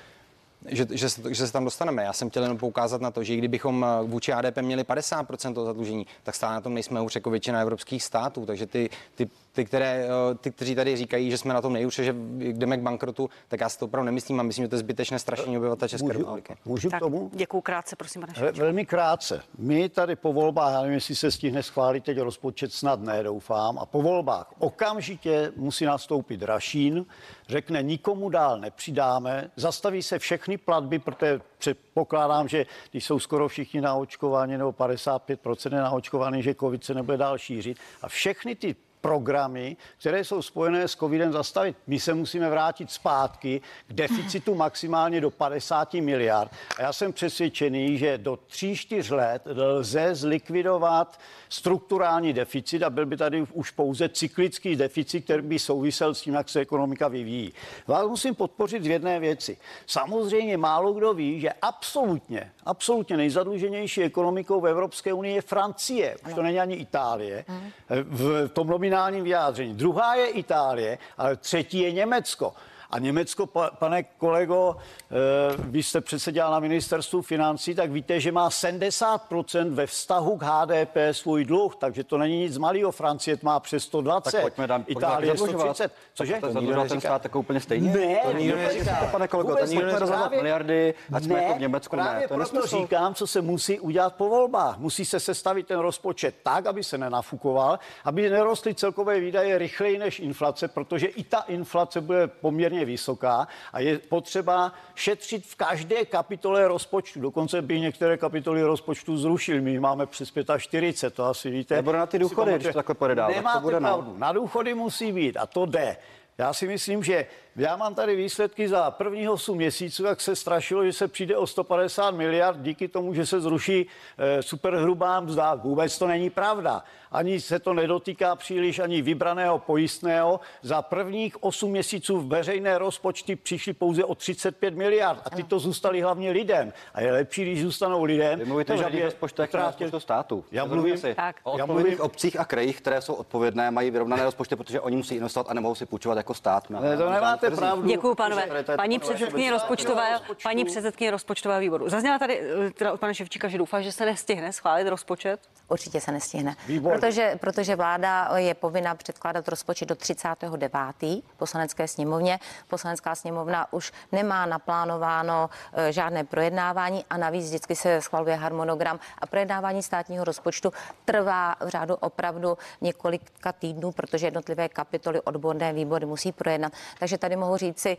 [0.66, 2.02] že, že, se, že se tam dostaneme.
[2.02, 5.54] Já jsem chtěl jenom poukázat na to, že i kdybychom eh, vůči HDP měli 50%
[5.54, 9.28] toho zadlužení, tak stále na tom nejsme už jako většina evropských států, takže ty, ty,
[9.58, 12.80] ty, které, eh, ty, kteří tady říkají, že jsme na tom nejhůře, že jdeme k
[12.80, 15.88] bankrotu, tak já si to opravdu nemyslím a myslím, že to je zbytečné strašení obyvatel
[15.88, 16.56] České Můžu- republiky.
[16.64, 17.30] můžu k Tak, tomu?
[17.34, 18.52] děkuju krátce, prosím, pane Ve-.
[18.52, 19.42] Velmi krátce.
[19.58, 23.78] My tady po volbách, já nevím, jestli se stihne schválit teď rozpočet, snad ne, doufám,
[23.78, 27.06] a po volbách okamžitě musí nastoupit Rašín,
[27.48, 33.80] řekne, nikomu dál nepřidáme, zastaví se všechny platby, protože předpokládám, že když jsou skoro všichni
[33.80, 39.76] naočkováni nebo 55% je naočkovaný, že covid se nebude dál šířit a všechny ty programy,
[39.98, 41.76] které jsou spojené s covidem zastavit.
[41.86, 46.52] My se musíme vrátit zpátky k deficitu maximálně do 50 miliard.
[46.78, 53.16] A já jsem přesvědčený, že do 3-4 let lze zlikvidovat strukturální deficit a byl by
[53.16, 57.52] tady už pouze cyklický deficit, který by souvisel s tím, jak se ekonomika vyvíjí.
[57.86, 59.56] Vás musím podpořit v jedné věci.
[59.86, 66.16] Samozřejmě málo kdo ví, že absolutně, absolutně nejzadluženější ekonomikou v Evropské unii je Francie.
[66.26, 67.44] Už to není ani Itálie.
[67.88, 69.74] V tom nominálním vyjádření.
[69.74, 72.54] Druhá je Itálie, ale třetí je Německo.
[72.90, 74.76] A Německo, pa- pane kolego,
[75.10, 75.14] eh,
[75.58, 80.42] vy jste přece dělal na ministerstvu financí, tak víte, že má 70% ve vztahu k
[80.42, 82.92] HDP svůj dluh, takže to není nic malého.
[82.92, 85.76] Francie má přes 120, Tak pojďme dám- pojďme Itálie zadlužovat.
[85.76, 85.92] 130.
[86.14, 86.38] Cože?
[86.40, 87.90] To zadlužovat ten stát jako úplně stejně?
[87.92, 89.08] Ne, To nikdo neříká, ne.
[89.12, 89.92] pane kolego, to nikdo ne.
[90.06, 92.78] Právě- miliardy, ať jsme jako v Německu, ne, právě to je proto nesmysl.
[92.80, 94.78] říkám, co se musí udělat po volbách.
[94.78, 100.20] Musí se sestavit ten rozpočet tak, aby se nenafukoval, aby nerostly celkové výdaje rychleji než
[100.20, 106.68] inflace, protože i ta inflace bude poměrně vysoká a je potřeba šetřit v každé kapitole
[106.68, 107.20] rozpočtu.
[107.20, 109.62] Dokonce by některé kapitoly rozpočtu zrušil.
[109.62, 111.76] My máme přes 45, to asi víte.
[111.76, 114.14] Nebo na ty důchody, když to takhle pojede dál, tak to Nemáte bude, pravdu.
[114.18, 115.96] Na důchody musí být a to jde.
[116.38, 117.26] Já si myslím, že
[117.58, 121.46] já mám tady výsledky za prvních 8 měsíců, jak se strašilo, že se přijde o
[121.46, 123.86] 150 miliard díky tomu, že se zruší
[124.18, 125.54] eh, superhrubá mzda.
[125.54, 126.82] Vůbec to není pravda.
[127.12, 130.40] Ani se to nedotýká příliš ani vybraného pojistného.
[130.62, 135.58] Za prvních 8 měsíců v veřejné rozpočty přišly pouze o 35 miliard a ty to
[135.58, 136.72] zůstaly hlavně lidem.
[136.94, 138.38] A je lepší, když zůstanou lidem.
[138.38, 140.44] Vy mluvíte o než aby veřejných je rozpočtech na rozpočtu státu.
[140.50, 141.14] Já mluvím, si.
[141.14, 141.36] Tak.
[141.42, 145.14] o Já mluvím- obcích a krajích, které jsou odpovědné, mají vyrovnané rozpočty, protože oni musí
[145.14, 146.70] investovat a nemohou si půjčovat jako stát.
[146.70, 147.60] Ne, to nemáte trzích.
[147.60, 147.88] pravdu.
[147.88, 148.48] Děkuji, pánové.
[148.76, 151.88] Paní předsedkyně rozpočtového, paní předsedkyně rozpočtového výboru.
[151.88, 155.40] Zazněla tady eh, teda od pana Ševčíka, že doufá, že se nestihne schválit rozpočet.
[155.68, 156.56] Určitě se nestihne.
[156.66, 156.98] Výborně.
[156.98, 161.22] Protože, protože vláda je povinna předkládat rozpočet do 39.
[161.36, 162.38] poslanecké sněmovně.
[162.68, 169.26] Poslanecká sněmovna už nemá naplánováno eh, žádné projednávání a navíc vždycky se schvaluje harmonogram a
[169.26, 170.72] projednávání státního rozpočtu
[171.04, 176.72] trvá v řádu opravdu několika týdnů, protože jednotlivé kapitoly odborné výbory musí projednat.
[176.98, 177.96] Takže tady mohu říci,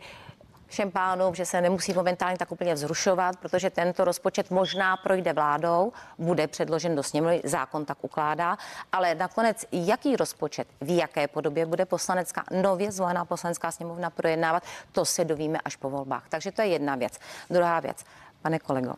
[0.70, 5.92] všem pánům, že se nemusí momentálně tak úplně vzrušovat, protože tento rozpočet možná projde vládou,
[6.18, 8.58] bude předložen do sněmovny, zákon tak ukládá,
[8.92, 14.62] ale nakonec jaký rozpočet, v jaké podobě bude poslanecká, nově zvolená poslanecká sněmovna projednávat,
[14.92, 16.24] to se dovíme až po volbách.
[16.28, 17.18] Takže to je jedna věc.
[17.50, 18.04] Druhá věc,
[18.42, 18.94] pane kolego,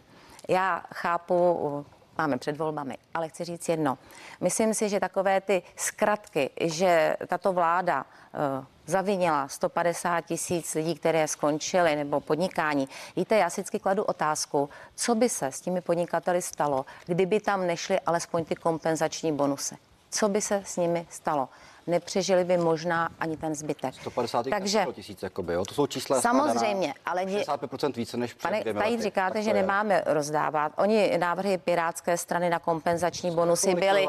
[0.49, 1.86] já chápu,
[2.18, 3.99] máme před volbami, ale chci říct jedno.
[4.40, 11.28] Myslím si, že takové ty zkratky, že tato vláda eh, zavinila 150 tisíc lidí, které
[11.28, 12.88] skončily, nebo podnikání.
[13.16, 17.66] Víte, já si vždycky kladu otázku, co by se s těmi podnikateli stalo, kdyby tam
[17.66, 19.76] nešly alespoň ty kompenzační bonusy.
[20.10, 21.48] Co by se s nimi stalo?
[21.86, 23.94] Nepřežili by možná ani ten zbytek.
[23.94, 25.64] 150 Takže tisíc, jakoby, jo.
[25.64, 26.20] To jsou čísla.
[26.20, 29.02] Samozřejmě, ale mě- 65% více než před Pane, tady lety.
[29.02, 29.54] říkáte, Tak že je.
[29.54, 30.72] nemáme rozdávat.
[30.76, 34.06] Oni návrhy Pirátské strany na kompenzační bonusy byly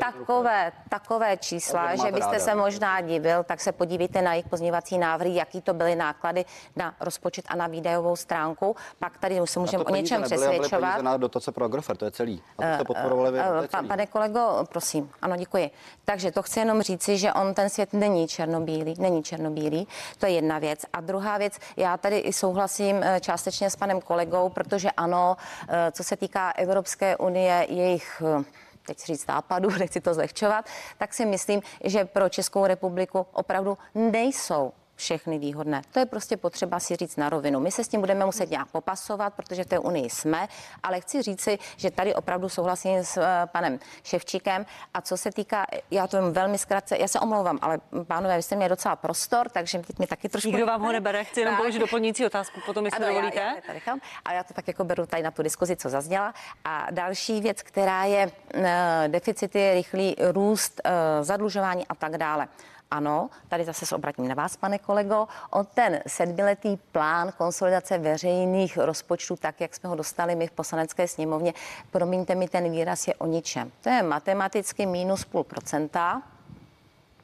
[0.00, 2.38] takové, takové čísla, že byste ráda.
[2.44, 6.44] se možná divil, tak se podívejte na jejich pozměňovací návrhy, jaký to byly náklady
[6.76, 8.76] na rozpočet a na výdajovou stránku.
[8.98, 11.02] Pak tady už se můžeme o něčem nebyly, přesvědčovat.
[11.02, 12.42] na dotace pro Agrofert, to je celý.
[12.58, 13.88] A to Eh, jste podporovali vy, to je eh, celý.
[13.88, 15.70] Pane kolego, prosím, ano, děkuji.
[16.04, 19.88] Takže to chci jenom říci, že on ten svět není černobílý, není černobílý,
[20.18, 20.80] to je jedna věc.
[20.92, 25.36] A druhá věc, já tady i souhlasím eh, částečně s panem kolegou, protože ano,
[25.68, 28.44] eh, co se týká Evropské unie, jejich eh,
[28.86, 30.64] teď říct nápadů, nechci to zlehčovat,
[30.98, 34.72] tak si myslím, že pro Českou republiku opravdu nejsou
[35.04, 35.82] všechny výhodné.
[35.92, 37.60] To je prostě potřeba si říct na rovinu.
[37.60, 40.48] My se s tím budeme muset nějak popasovat, protože v té unii jsme,
[40.82, 44.66] ale chci říci, že tady opravdu souhlasím s eh, panem Ševčíkem.
[44.94, 48.42] A co se týká, já to jen velmi zkrátce, já se omlouvám, ale pánové, vy
[48.42, 50.48] jste měli docela prostor, takže teď mi taky trošku...
[50.48, 53.40] Nikdo vám ho nebere, chci jenom položit doplňující otázku, potom jestli dovolíte.
[53.40, 56.34] Já, já, nechám, a já to tak jako beru tady na tu diskuzi, co zazněla.
[56.64, 62.48] A další věc, která je e, deficity, rychlý růst, e, zadlužování a tak dále.
[62.94, 68.76] Ano, tady zase se obratím na vás, pane kolego, o ten sedmiletý plán konsolidace veřejných
[68.78, 71.54] rozpočtů, tak jak jsme ho dostali my v poslanecké sněmovně,
[71.90, 73.72] promiňte mi, ten výraz je o ničem.
[73.80, 76.22] To je matematicky minus půl procenta,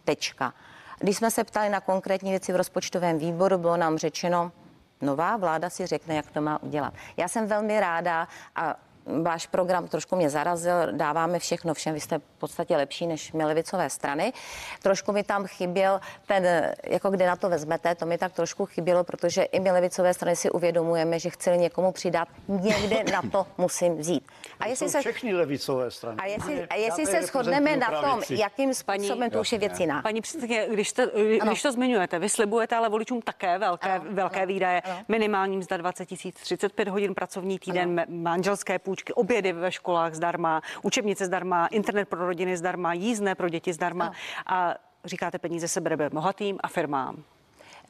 [0.05, 0.55] Tečka.
[0.99, 4.53] Když jsme se ptali na konkrétní věci v rozpočtovém výboru, bylo nám řečeno,
[5.01, 6.95] nová vláda si řekne, jak to má udělat.
[7.17, 8.77] Já jsem velmi ráda a
[9.23, 13.45] váš program trošku mě zarazil, dáváme všechno všem, vy jste v podstatě lepší než my
[13.45, 14.33] levicové strany.
[14.83, 19.05] Trošku mi tam chyběl ten, jako kde na to vezmete, to mi tak trošku chybělo,
[19.05, 23.99] protože i my levicové strany si uvědomujeme, že chci někomu přidat, někde na to musím
[23.99, 24.27] vzít.
[24.61, 26.17] A jestli se všechny levicové strany.
[26.21, 30.03] A jestli, a jestli se shodneme na tom, jakým způsobem to už je věc jiná.
[30.03, 31.11] Paní předsedkyně, když, jste,
[31.43, 35.01] když to zmiňujete, vy slibujete ale voličům také velké, ano, velké ano, výdaje, ano.
[35.09, 38.07] minimální mzda 20 tisíc, 35 hodin pracovní týden, ano.
[38.09, 43.73] manželské půjčky, obědy ve školách zdarma, učebnice zdarma, internet pro rodiny zdarma, jízdné pro děti
[43.73, 44.05] zdarma.
[44.05, 44.15] Ano.
[44.47, 47.25] A říkáte, peníze se bereme bohatým a firmám.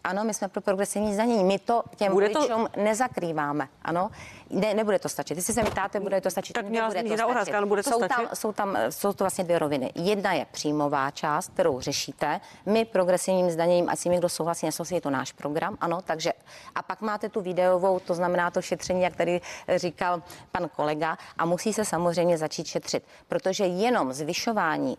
[0.04, 1.44] Ano, my jsme pro progresivní zdanění.
[1.44, 2.80] My to těm bude voličům to...
[2.80, 3.68] nezakrýváme.
[3.82, 4.10] Ano,
[4.50, 5.36] ne, nebude to stačit.
[5.36, 6.52] Jestli se mi ptáte, bude to stačit.
[6.52, 7.30] Tak měla nebude to stačit.
[7.30, 8.16] Otázka, bude to jsou, stačit?
[8.16, 9.92] Tam, jsou tam jsou to vlastně dvě roviny.
[9.94, 12.40] Jedna je příjmová část, kterou řešíte.
[12.66, 16.32] My progresivním zdaněním, ať si někdo souhlasí, nesouhlasí, je to náš program, ano, takže
[16.74, 19.40] a pak máte tu videovou, to znamená to šetření, jak tady
[19.76, 20.22] říkal
[20.52, 24.98] pan kolega, a musí se samozřejmě začít šetřit, protože jenom zvyšování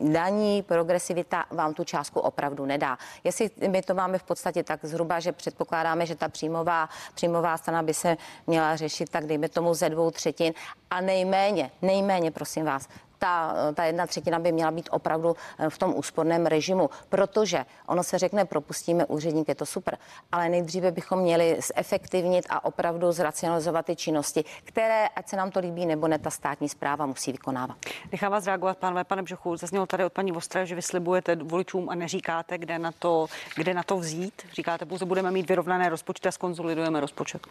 [0.00, 2.98] daní, progresivita vám tu částku opravdu nedá.
[3.24, 7.82] Jestli my to máme v podstatě tak zhruba, že předpokládáme, že ta příjmová, příjmová strana
[7.82, 8.16] by se
[8.46, 10.54] měla řešit tak dejme tomu ze dvou třetin
[10.90, 12.88] a nejméně, nejméně prosím vás,
[13.22, 18.02] ta, ta jedna třetina by měla být opravdu eh, v tom úsporném režimu, protože ono
[18.02, 19.98] se řekne, propustíme úředník, je to super,
[20.32, 25.60] ale nejdříve bychom měli zefektivnit a opravdu zracionalizovat ty činnosti, které, ať se nám to
[25.60, 27.76] líbí nebo ne, ta státní zpráva musí vykonávat.
[28.12, 29.56] Nechám vás reagovat, pánové, pane Břechu.
[29.56, 33.82] Zaznělo tady od paní Vostré, že vyslibujete voličům a neříkáte, kde na to, kde na
[33.82, 34.42] to vzít.
[34.52, 37.46] Říkáte, pouze budeme mít vyrovnané rozpočty a skonzolidujeme rozpočet.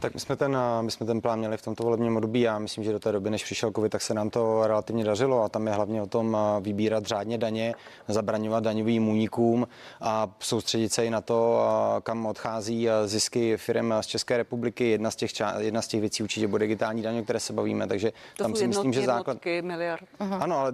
[0.00, 2.84] Tak my jsme, ten, my jsme ten plán měli v tomto volebním období a myslím,
[2.84, 5.66] že do té doby, než přišel covid, tak se nám to relativně dařilo a tam
[5.66, 7.74] je hlavně o tom vybírat řádně daně,
[8.08, 9.68] zabraňovat daňovým únikům
[10.00, 11.60] a soustředit se i na to,
[12.02, 14.90] kam odchází zisky firm z České republiky.
[14.90, 17.86] Jedna z těch, jedna z těch věcí určitě bude digitální daně, o které se bavíme,
[17.86, 19.38] takže to tam si jednotky, myslím, že základ...
[19.62, 20.02] miliard.
[20.20, 20.42] Uh-huh.
[20.42, 20.72] Ano, ale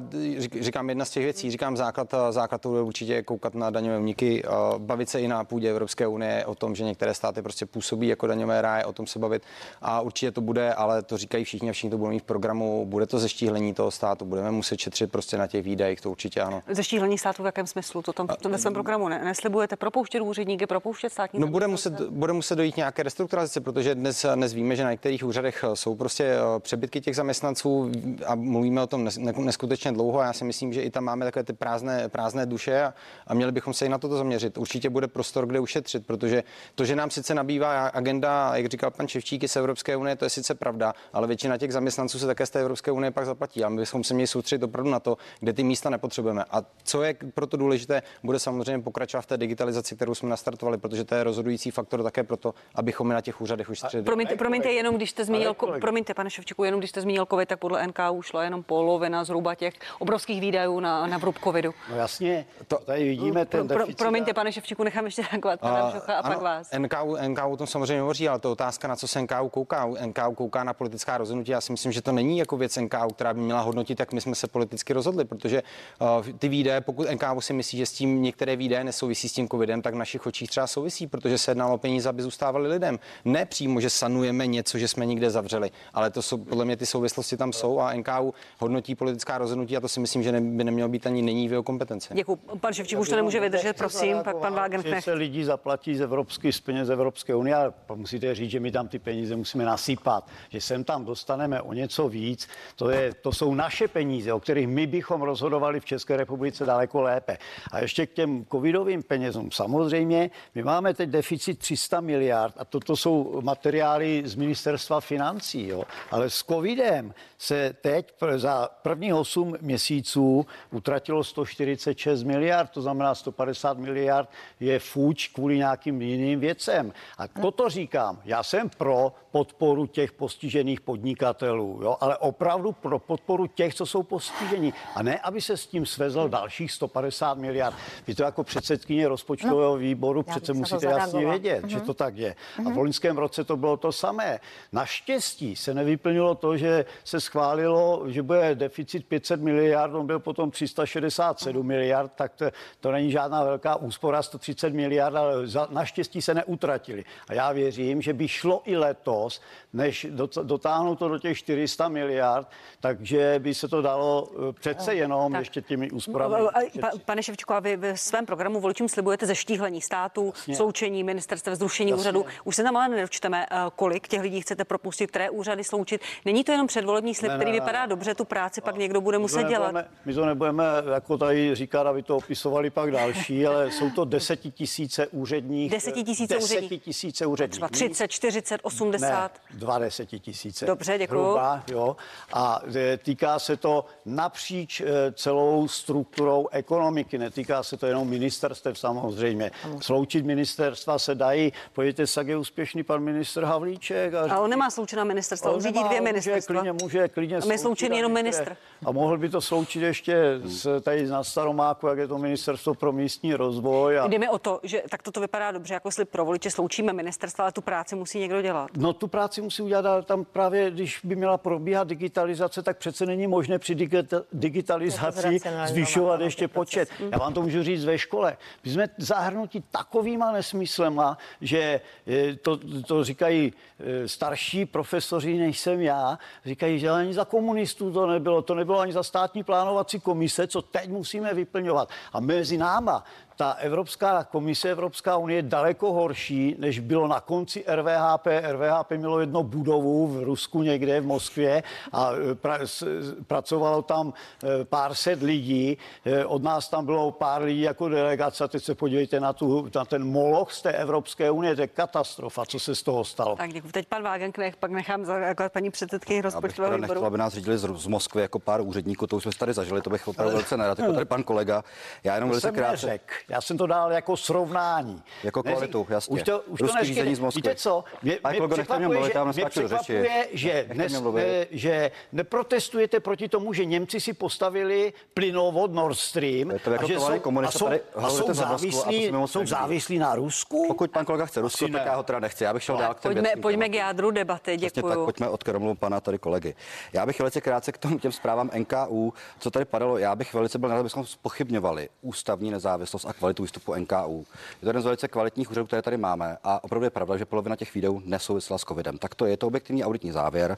[0.61, 4.43] říkám jedna z těch věcí, říkám základ, základ to bude určitě koukat na daňové úniky,
[4.79, 8.27] bavit se i na půdě Evropské unie o tom, že některé státy prostě působí jako
[8.27, 9.43] daňové ráje, o tom se bavit
[9.83, 12.87] a určitě to bude, ale to říkají všichni a všichni to budou mít v programu,
[12.87, 16.63] bude to zeštíhlení toho státu, budeme muset šetřit prostě na těch výdajích, to určitě ano.
[16.69, 18.03] Zeštíhlení státu v jakém smyslu?
[18.03, 22.01] To tam to ve svém programu ne, neslibujete propouštět úředníky, propouštět státní No bude muset,
[22.01, 26.25] bude muset dojít nějaké restrukturalizace, protože dnes, dnes víme, že na některých úřadech jsou prostě
[26.25, 27.93] eh, přebytky těch zaměstnanců
[28.27, 29.09] a mluvíme o tom
[29.39, 32.83] neskutečně dlouho a já si myslím, že i tam máme takové ty prázdné, prázdné duše
[32.83, 32.95] a,
[33.27, 34.59] a měli bychom se i na toto zaměřit.
[34.59, 36.45] Určitě bude prostor, kde ušetřit, protože
[36.75, 40.31] to, že nám sice nabývá agenda, jak říkal pan Ševčíky z Evropské unie, to je
[40.31, 43.65] sice pravda, ale většina těch zaměstnanců se také z té Evropské unie pak zaplatí.
[43.65, 46.45] A my bychom se měli soustředit opravdu na to, kde ty místa nepotřebujeme.
[46.51, 51.05] A co je proto důležité, bude samozřejmě pokračovat v té digitalizaci, kterou jsme nastartovali, protože
[51.05, 54.03] to je rozhodující faktor také proto, abychom na těch úřadech ušetřili.
[54.03, 57.59] Promiňte, promiňte, jenom když jste zmínil, promiňte, pane Ševčíku, jenom když jste zmínil COVID, tak
[57.59, 61.75] podle NKU šlo jenom polovina zhruba těch obrovských výdajů na, na vrub covidu.
[61.91, 65.81] No jasně, to, tady vidíme ten pro, pro, Promiňte, pane Ševčíku, nechám ještě reagovat pana
[65.81, 66.71] a, a ano, pak vás.
[66.79, 69.87] NKU, NKU o tom samozřejmě hovoří, ale to otázka, na co se NKU kouká.
[70.07, 71.51] NKU kouká na politická rozhodnutí.
[71.51, 74.21] Já si myslím, že to není jako věc NKU, která by měla hodnotit, jak my
[74.21, 75.63] jsme se politicky rozhodli, protože
[76.01, 79.49] uh, ty výdaje, pokud NKU si myslí, že s tím některé výdaje nesouvisí s tím
[79.49, 82.99] covidem, tak v našich očích třeba souvisí, protože se jednalo o peníze, aby zůstávali lidem.
[83.25, 86.87] Ne přímo, že sanujeme něco, že jsme někde zavřeli, ale to jsou podle mě ty
[86.87, 90.65] souvislosti tam jsou a NKU hodnotí politická rozhodnutí a to si myslím, že ne, by
[90.65, 92.15] nemělo být ani není v jeho kompetenci.
[92.15, 92.37] Děkuji.
[92.61, 95.05] Pan Ševčík už to nemůže vydržet, prosím, pak pan Wagenknecht.
[95.05, 98.82] se lidi zaplatí z evropských z peněz Evropské unie, ale musíte říct, že my tam
[98.89, 102.49] ty peníze musíme nasypat, že sem tam dostaneme o něco víc.
[102.77, 107.03] To, je, to jsou naše peníze, o kterých my bychom rozhodovali v České republice daleko
[107.03, 107.39] lépe.
[107.71, 109.51] A ještě k těm covidovým penězům.
[109.53, 115.83] Samozřejmě, my máme teď deficit 300 miliard a toto jsou materiály z ministerstva financí, jo.
[116.11, 123.79] ale s covidem se teď za první 8 měsíců utratilo 146 miliard, to znamená 150
[123.79, 124.29] miliard
[124.61, 126.93] je fuč kvůli nějakým jiným věcem.
[127.19, 133.47] A toto říkám, já jsem pro podporu těch postižených podnikatelů, jo, ale opravdu pro podporu
[133.47, 134.73] těch, co jsou postiženi.
[134.95, 137.77] A ne, aby se s tím svezl dalších 150 miliard.
[138.07, 141.69] Vy to jako předsedkyně rozpočtového no, výboru přece musíte jasně vědět, uh-huh.
[141.69, 141.87] že mhm.
[141.87, 142.31] to tak je.
[142.31, 142.61] Uh-huh.
[142.61, 142.79] A v mhm.
[142.79, 144.41] loňském roce to bylo to samé.
[144.73, 150.51] Naštěstí se nevyplnilo to, že se schválilo, že bude deficit 500 miliard, on byl potom
[150.51, 151.67] 367 uh-huh.
[151.67, 152.45] miliard, tak to,
[152.81, 157.05] to není žádná velká úspora, 130 miliard, ale za, naštěstí se neutratili.
[157.29, 159.41] A já věřím, že by šlo to i letos,
[159.73, 162.49] než dot- dotáhnout to do těch 400 miliard,
[162.81, 165.39] takže by se to dalo eh, přece jenom Tak.
[165.41, 166.35] ještě těmi úsporami.
[166.81, 170.57] Pa, pane Ševčíku, a vy ve svém programu voličům slibujete zeštíhlení státu, Jasně.
[170.57, 172.01] sloučení ministerstev, zrušení Jasně.
[172.01, 172.25] úřadu.
[172.45, 176.01] Už se tam ale nedočteme, eh, kolik těch lidí chcete propustit, které úřady sloučit.
[176.25, 179.19] Není to jenom předvolební slib, Ne, který ne, vypadá dobře, tu práci pak někdo bude
[179.19, 179.75] muset dělat.
[180.05, 185.07] My to nebudeme jako tady říkat, aby to opisovali pak další, ale jsou to desetitisíce
[185.07, 185.71] úředních.
[185.71, 186.61] Desetitisíce úředních.
[186.71, 187.51] Desetitisíce úředních.
[187.53, 189.33] Třeba 30, 40, 80.
[189.51, 190.67] Ne, dva desetitisíce.
[190.67, 191.23] Dobře, děkuju.
[191.23, 191.97] Hruba, jo.
[192.33, 197.19] A e, týká se to napříč e, celou strukturou ekonomiky.
[197.19, 199.51] Netýká se to jenom ministerstev samozřejmě.
[199.81, 201.53] Sloučit ministerstva se dají.
[201.73, 204.15] Pojďte se, jak je úspěšný pan ministr Havlíček.
[204.15, 206.61] A on nemá sloučená ministerstva, on řídí nemá, dvě může ministerstva.
[206.61, 208.57] Klidně, může klidně A my sloučený jenom ministr.
[208.87, 212.93] A mohl by to sloučit ještě s, tady na Staromáku, jak je to ministerstvo pro
[212.93, 213.99] místní rozvoj.
[213.99, 214.09] A...
[214.09, 217.45] Jde mi o to, že tak toto vypadá dobře, jako slib pro voliče, sloučíme ministerstva,
[217.45, 218.71] ale tu práci musí někdo dělat.
[218.77, 223.07] No tu práci musí udělat, ale tam právě, když by měla probíhat digitalizace, tak přece
[223.07, 226.89] není možné při digita- digitalizaci zvyšovat ještě počet.
[227.13, 228.37] Já vám to můžu říct ve škole.
[228.65, 235.81] My jsme zahrnuti takovýma nesmyslema, že eh, to, to říkají eh, starší profesoři, než jsem
[235.81, 240.47] já, říkají, že ani za komunistů to nebylo, to nebylo ani za státní plánovací komise,
[240.47, 241.89] co teď musíme vyplňovat.
[242.13, 243.05] A mezi náma
[243.37, 248.27] ta Evropská komise, Evropská unie je daleko horší, než bylo na konci RVHP.
[248.51, 251.63] RVHP mělo jedno budovu v Rusku někde v Moskvě
[251.93, 252.85] a e, pra, s,
[253.27, 254.13] pracovalo tam
[254.61, 255.79] e, pár set lidí.
[256.05, 258.45] E, Od nás tam bylo pár lidí jako delegace.
[258.45, 261.55] A teď se podívejte na, tu, na ten moloch z té Evropské unie.
[261.57, 263.37] To je katastrofa, co se z toho stalo.
[263.37, 263.73] Tak děkuji.
[263.73, 267.05] Teď pan Wagenknecht, pak nechám zareagovat paní předsedkyni Já bych rozpočtového výboru.
[267.05, 269.91] aby nás řídili z, z Moskvy jako pár úředníků, to už jsme tady zažili, to
[269.91, 271.65] bych opravdu velice nerad, jako tady pan kolega.
[272.05, 272.99] Já jenom To velice krátce.
[273.29, 275.03] Já jsem to dal jako srovnání.
[275.23, 276.15] Jako kvalitu, jasně.
[276.15, 277.39] Už to, už Ruský to řízení z Moskvy.
[277.39, 277.85] Víte co?
[278.03, 283.01] Mě, mě kolego, mě překvapuje, mluvit, že, já mě překvapuje že, dnes, ne, že neprotestujete
[283.01, 287.57] proti tomu, že Němci si postavili plynovod Nord Stream To jako a že jsou, komunista
[287.57, 290.65] a jsou, tady a jsou a to závislí, moc jsou závislí na Rusku?
[290.69, 292.45] Pokud pan kolega chce Rusko, tak já ho teda nechci.
[292.45, 295.43] Já bych šel dál k těm Pojďme, pojďme k jádru debaty, Přesně tak, pojďme od
[295.43, 296.55] kromlu pana tady kolegy.
[296.93, 300.59] Já bych velice krátce k tomu těm zprávám NKU, co tady padalo, já bych velice
[300.59, 304.27] byl rád, abychom spochybňovali ústavní nezávislost a kvalitu výstupu NKU.
[304.53, 307.25] Je to jeden z velice kvalitních úřadů, které tady máme a opravdu je pravda, že
[307.25, 308.99] polovina těch videů nesouvisela s covidem.
[308.99, 310.57] Tak to je to objektivní auditní závěr.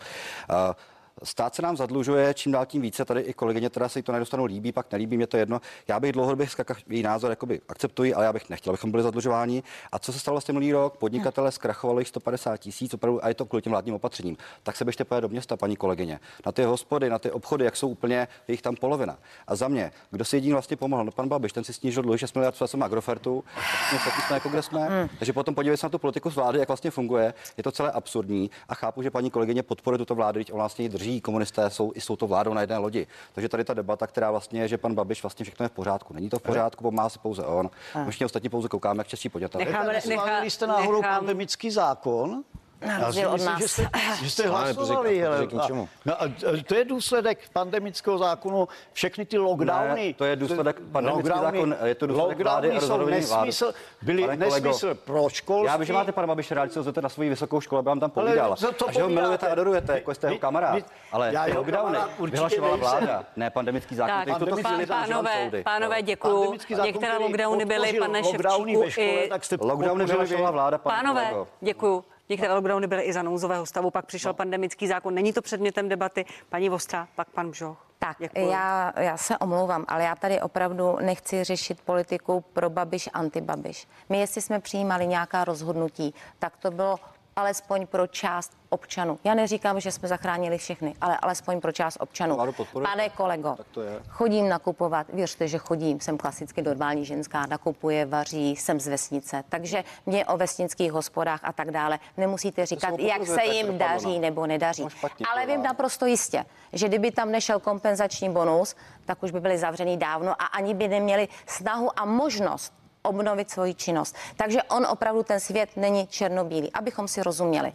[0.51, 0.75] Uh,
[1.23, 3.05] Stát se nám zadlužuje čím dál tím více.
[3.05, 5.61] Tady i kolegyně teda se jí to nedostanu líbí, pak nelíbí, mě to jedno.
[5.89, 6.47] Já bych dlouhodobě
[6.87, 9.63] její názor jakoby akceptuji, ale já bych nechtěl, abychom byli zadlužováni.
[9.93, 10.97] A co se stalo vlastně minulý rok?
[10.97, 14.37] Podnikatele zkrachovalo jich 150 tisíc, opravdu, a je to kvůli těm vládním opatřením.
[14.63, 16.21] Tak se běžte do města, paní kolegyně.
[16.47, 19.19] Na ty hospody, na ty obchody, jak jsou úplně, je jich tam polovina.
[19.47, 21.05] A za mě, kdo si jediný vlastně pomohl?
[21.05, 23.45] No, pan Babiš, ten si snížil dluhy 6 miliard svým Agrofertu,
[23.91, 25.09] vlastně jsme jako kde jsme.
[25.19, 27.35] Takže potom podívej se na tu politiku z vlády, jak vlastně funguje.
[27.57, 30.85] Je to celé absurdní a chápu, že paní kolegyně podporuje tuto vládu, teď on vlastně
[30.85, 33.07] ji drží, komunisté jsou i s touto vládou na jedné lodi.
[33.33, 36.15] Takže tady ta debata, která vlastně je, že pan Babiš vlastně všechno je v pořádku.
[36.15, 37.71] Není to v pořádku, pomáhá se pouze on.
[38.05, 39.65] My všichni ostatní pouze koukáme, jak čeští podnikatelé.
[39.65, 42.45] Necháme- Neschválili jste náhodou nechám- pandemický zákon?
[42.83, 43.59] Si rozdíl od nás.
[43.61, 43.89] že jste,
[44.23, 45.19] že jste hlasovali.
[45.19, 45.49] hele.
[45.53, 45.89] ničemu.
[46.05, 48.69] No, a, a to je důsledek pandemického zákonu.
[48.93, 50.07] Všechny ty lockdowny.
[50.09, 53.47] Ne, to je důsledek pandemický lockdowny- zákon, je to důsledek vlády a rozhodování vlády.
[53.47, 53.73] nesmysl,
[54.03, 55.67] byly Pane kolego, nesmysl pro školství.
[55.67, 58.13] Já vím, že máte pana Babiše rád, vezete na svoji vysokou školu, aby vám tam
[58.17, 58.57] Ale povídal.
[58.57, 60.83] co to a že ho milujete a adorujete, jako jste jeho kamarád.
[61.13, 61.99] Ale já jeho lockdowny
[62.31, 64.15] vyhlašovala vláda, ne pandemický zákon.
[64.25, 65.63] Tak, používám pánové, soudy.
[65.63, 66.03] pánové, No.
[66.07, 66.55] děkuju.
[66.85, 69.29] Některé lockdowny byly, pane Ševčíku, ve škole, i...
[69.29, 71.49] tak jste Lockdowny vyhlašovala vláda, pane Pánové, kolego.
[71.61, 72.05] děkuju.
[72.29, 74.35] Některé lockdowny byly i za nouzového stavu, pak přišel No.
[74.35, 75.15] pandemický zákon.
[75.15, 76.25] Není to předmětem debaty.
[76.49, 77.87] Paní Vostrá, pak pan Bžoch.
[77.99, 83.87] Tak, já, já se omlouvám, ale já tady opravdu nechci řešit politiku pro Babiš, anti-Babiš.
[84.09, 86.97] My, jestli jsme přijímali nějaká rozhodnutí, tak to bylo
[87.37, 89.19] alespoň pro část občanů.
[89.25, 92.39] Já neříkám, že jsme zachránili všechny, ale alespoň pro část občanů.
[92.83, 94.01] Pane kolego, Tak to je.
[94.09, 99.85] chodím nakupovat, věřte, že chodím, jsem klasicky normální ženská, nakupuje, vaří, jsem z vesnice, takže
[100.07, 104.21] mě o vesnických hospodách a tak dále nemusíte říkat, jak se jim daří no.
[104.21, 104.87] nebo nedaří.
[105.33, 109.97] Ale vím naprosto jistě, že kdyby tam nešel kompenzační bonus, tak už by byli zavřený
[109.97, 112.73] dávno a ani by neměli snahu a možnost
[113.05, 114.17] obnovit svoji činnost.
[114.37, 117.73] Takže on opravdu ten svět není černobílý, abychom si rozuměli.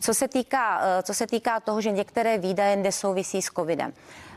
[0.00, 3.92] Co se týká, eh, co se týká toho, že některé výdaje nesouvisí s covidem.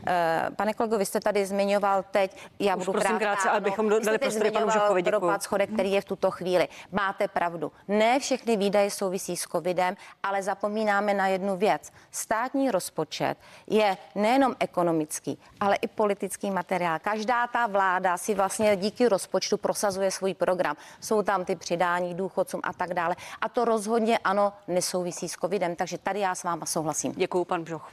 [0.06, 3.56] Eh, Pane kolego, vy jste tady zmiňoval teď, já Už budu prosím krátká, krátce, ano.
[3.56, 5.04] abychom dali prostor panu děkuju.
[5.04, 6.68] propad schodek, který je v tuto chvíli.
[6.92, 7.72] Máte pravdu.
[7.88, 11.92] Ne všechny výdaje souvisí s covidem, ale zapomínáme na jednu věc.
[12.10, 16.98] Státní rozpočet je nejenom ekonomický, ale i politický materiál.
[17.02, 20.76] Každá ta vláda si vlastně díky rozpočtu prosazuje svůj program.
[21.00, 23.16] Jsou tam ty přidání důchodcům a tak dále.
[23.40, 27.12] A to rozhodně ano, nesouvisí s covidem, takže tady já s váma souhlasím.
[27.16, 27.90] Děkuji, pan Bžoch.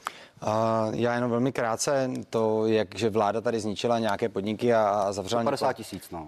[0.93, 5.43] Já jenom velmi krátce, to, jak že vláda tady zničila nějaké podniky a, a zavřela
[5.43, 6.27] 50 tisíc, no.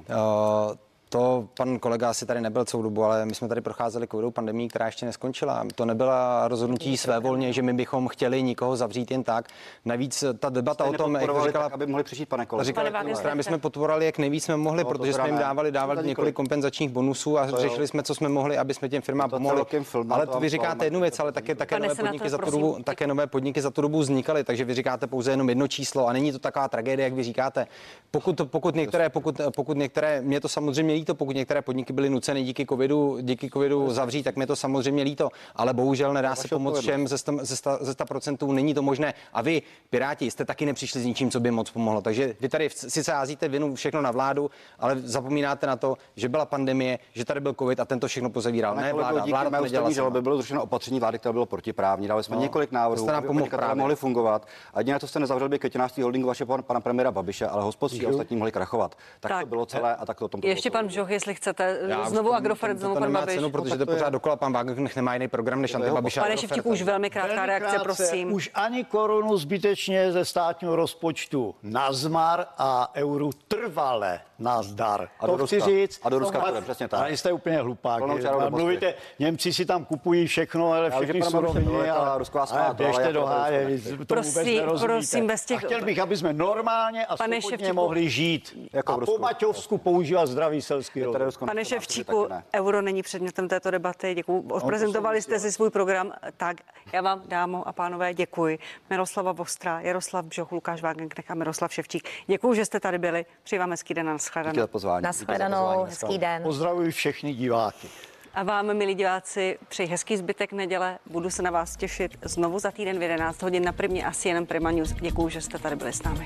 [1.09, 4.67] To pan kolega asi tady nebyl celou dobu, ale my jsme tady procházeli covidovou pandemii,
[4.67, 5.65] která ještě neskončila.
[5.75, 9.47] To nebyla rozhodnutí své volně, že my bychom chtěli nikoho zavřít jen tak.
[9.85, 12.65] Navíc ta debata Jste o tom, jak nepodporovali říkala, tak, aby mohli přijít, pane kolego.
[12.65, 15.37] říkala Pane Strana, my jsme podporovali, jak nejvíc jsme mohli, No, to protože jsme jim
[15.37, 17.61] dávali, dávali To několik kompenzačních bonusů a To jo.
[17.61, 19.63] řešili jsme, co jsme mohli, aby jsme těm firmám To pomohli.
[19.83, 22.51] film, Ale to vy to říkáte jednu věc, ale také, také nové podniky za tu
[22.51, 26.07] dobu, také nové podniky za tu dobu vznikaly, takže vy říkáte pouze jenom jedno číslo
[26.07, 27.67] a není to taková tragédie, jak vy říkáte.
[28.11, 32.43] Pokud, pokud některé, pokud, pokud některé, mě to samozřejmě líto, pokud některé podniky byly nuceny
[32.43, 36.79] díky covidu, díky covidu zavřít, tak mě to samozřejmě líto, ale bohužel nedá se pomoct
[36.79, 39.13] všem ze 100, ze 100, ze 100% není to možné.
[39.33, 42.01] A vy, Piráti, jste taky nepřišli s ničím, co by moc pomohlo.
[42.01, 44.49] Takže vy tady sice házíte vinu všechno na vládu,
[44.79, 48.75] ale zapomínáte na to, že byla pandemie, že tady byl covid a tento všechno pozavíral.
[48.75, 52.07] Ne, kolego, vláda, díky vláda to nedělala žalobě bylo zrušeno opatření vlády, které bylo protiprávní.
[52.07, 53.79] Dali jsme No, několik návrhů, aby pomohl podnikatelé právě.
[53.79, 54.47] mohli fungovat.
[54.73, 58.05] A jediné, co jste nezavřeli, by květinářství holdingu vaše pana, pana premiéra Babiše, ale hospodství
[58.05, 58.95] a ostatní mohli krachovat.
[59.19, 59.39] Tak, Tak.
[59.41, 61.79] to bylo celé a tak to o tom to Ještě bylo pan Bžoch, jestli chcete.
[61.87, 63.35] Já Znovu to- Agrofert, to- znovu to pan Babiš.
[63.35, 66.15] Cenu, protože to pořád dokola pan Wagner nemá jiný program než Antibabiš.
[66.19, 66.37] Pane.
[66.37, 68.33] Ševčíku, už velmi krátká Velmi reakce, krátce, prosím.
[68.33, 75.09] Už ani korunu zbytečně ze státního rozpočtu na zmar a euru trvale nazdar.
[75.19, 75.71] A to do chci Ruska.
[75.71, 75.99] říct.
[76.03, 76.99] A do Ruska To- půjde, přesně tak.
[76.99, 78.03] Ale jste úplně hlupák.
[78.49, 81.65] Mluvíte, Němci si tam kupují všechno, ale všechny suroviny.
[81.65, 84.85] smáta, ale běžte jako do to háje, Prosím, vůbec nerozumíte.
[84.87, 87.75] prosím, bez těch- A chtěl bych, aby jsme normálně a Pane svobodně Ševčíku.
[87.75, 88.57] mohli žít.
[88.73, 91.47] Jako v a po Baťovsku používat zdravý selský rozum.
[91.47, 94.15] Pane Ševčíku, euro není předmětem této debaty.
[94.15, 94.45] Děkuji.
[94.51, 96.13] Odprezentovali jste si svůj program.
[96.37, 96.57] Tak
[96.93, 98.59] já vám, dámo a pánové, děkuji.
[98.89, 102.09] Miroslava Vostrá, Jaroslav Bžoch, Lukáš Wagenknecht a Miroslav Ševčík.
[102.27, 103.25] Děkuji, že jste tady byli.
[103.43, 104.05] Přeji vám hezký den
[104.35, 105.03] a Díky pozvání.
[105.03, 106.43] Naschledanou, hezký den.
[106.43, 107.87] Pozdravuji všechny diváky.
[108.33, 110.99] A vám, milí diváci, přeji hezký zbytek neděle.
[111.05, 114.45] Budu se na vás těšit znovu za týden v 11 hodin na první asi jenom
[114.45, 114.93] Prima News.
[114.93, 116.25] Děkuji, že jste tady byli s námi.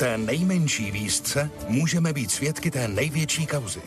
[0.00, 3.80] Té nejmenší výzce můžeme být svědky té největší kauzy.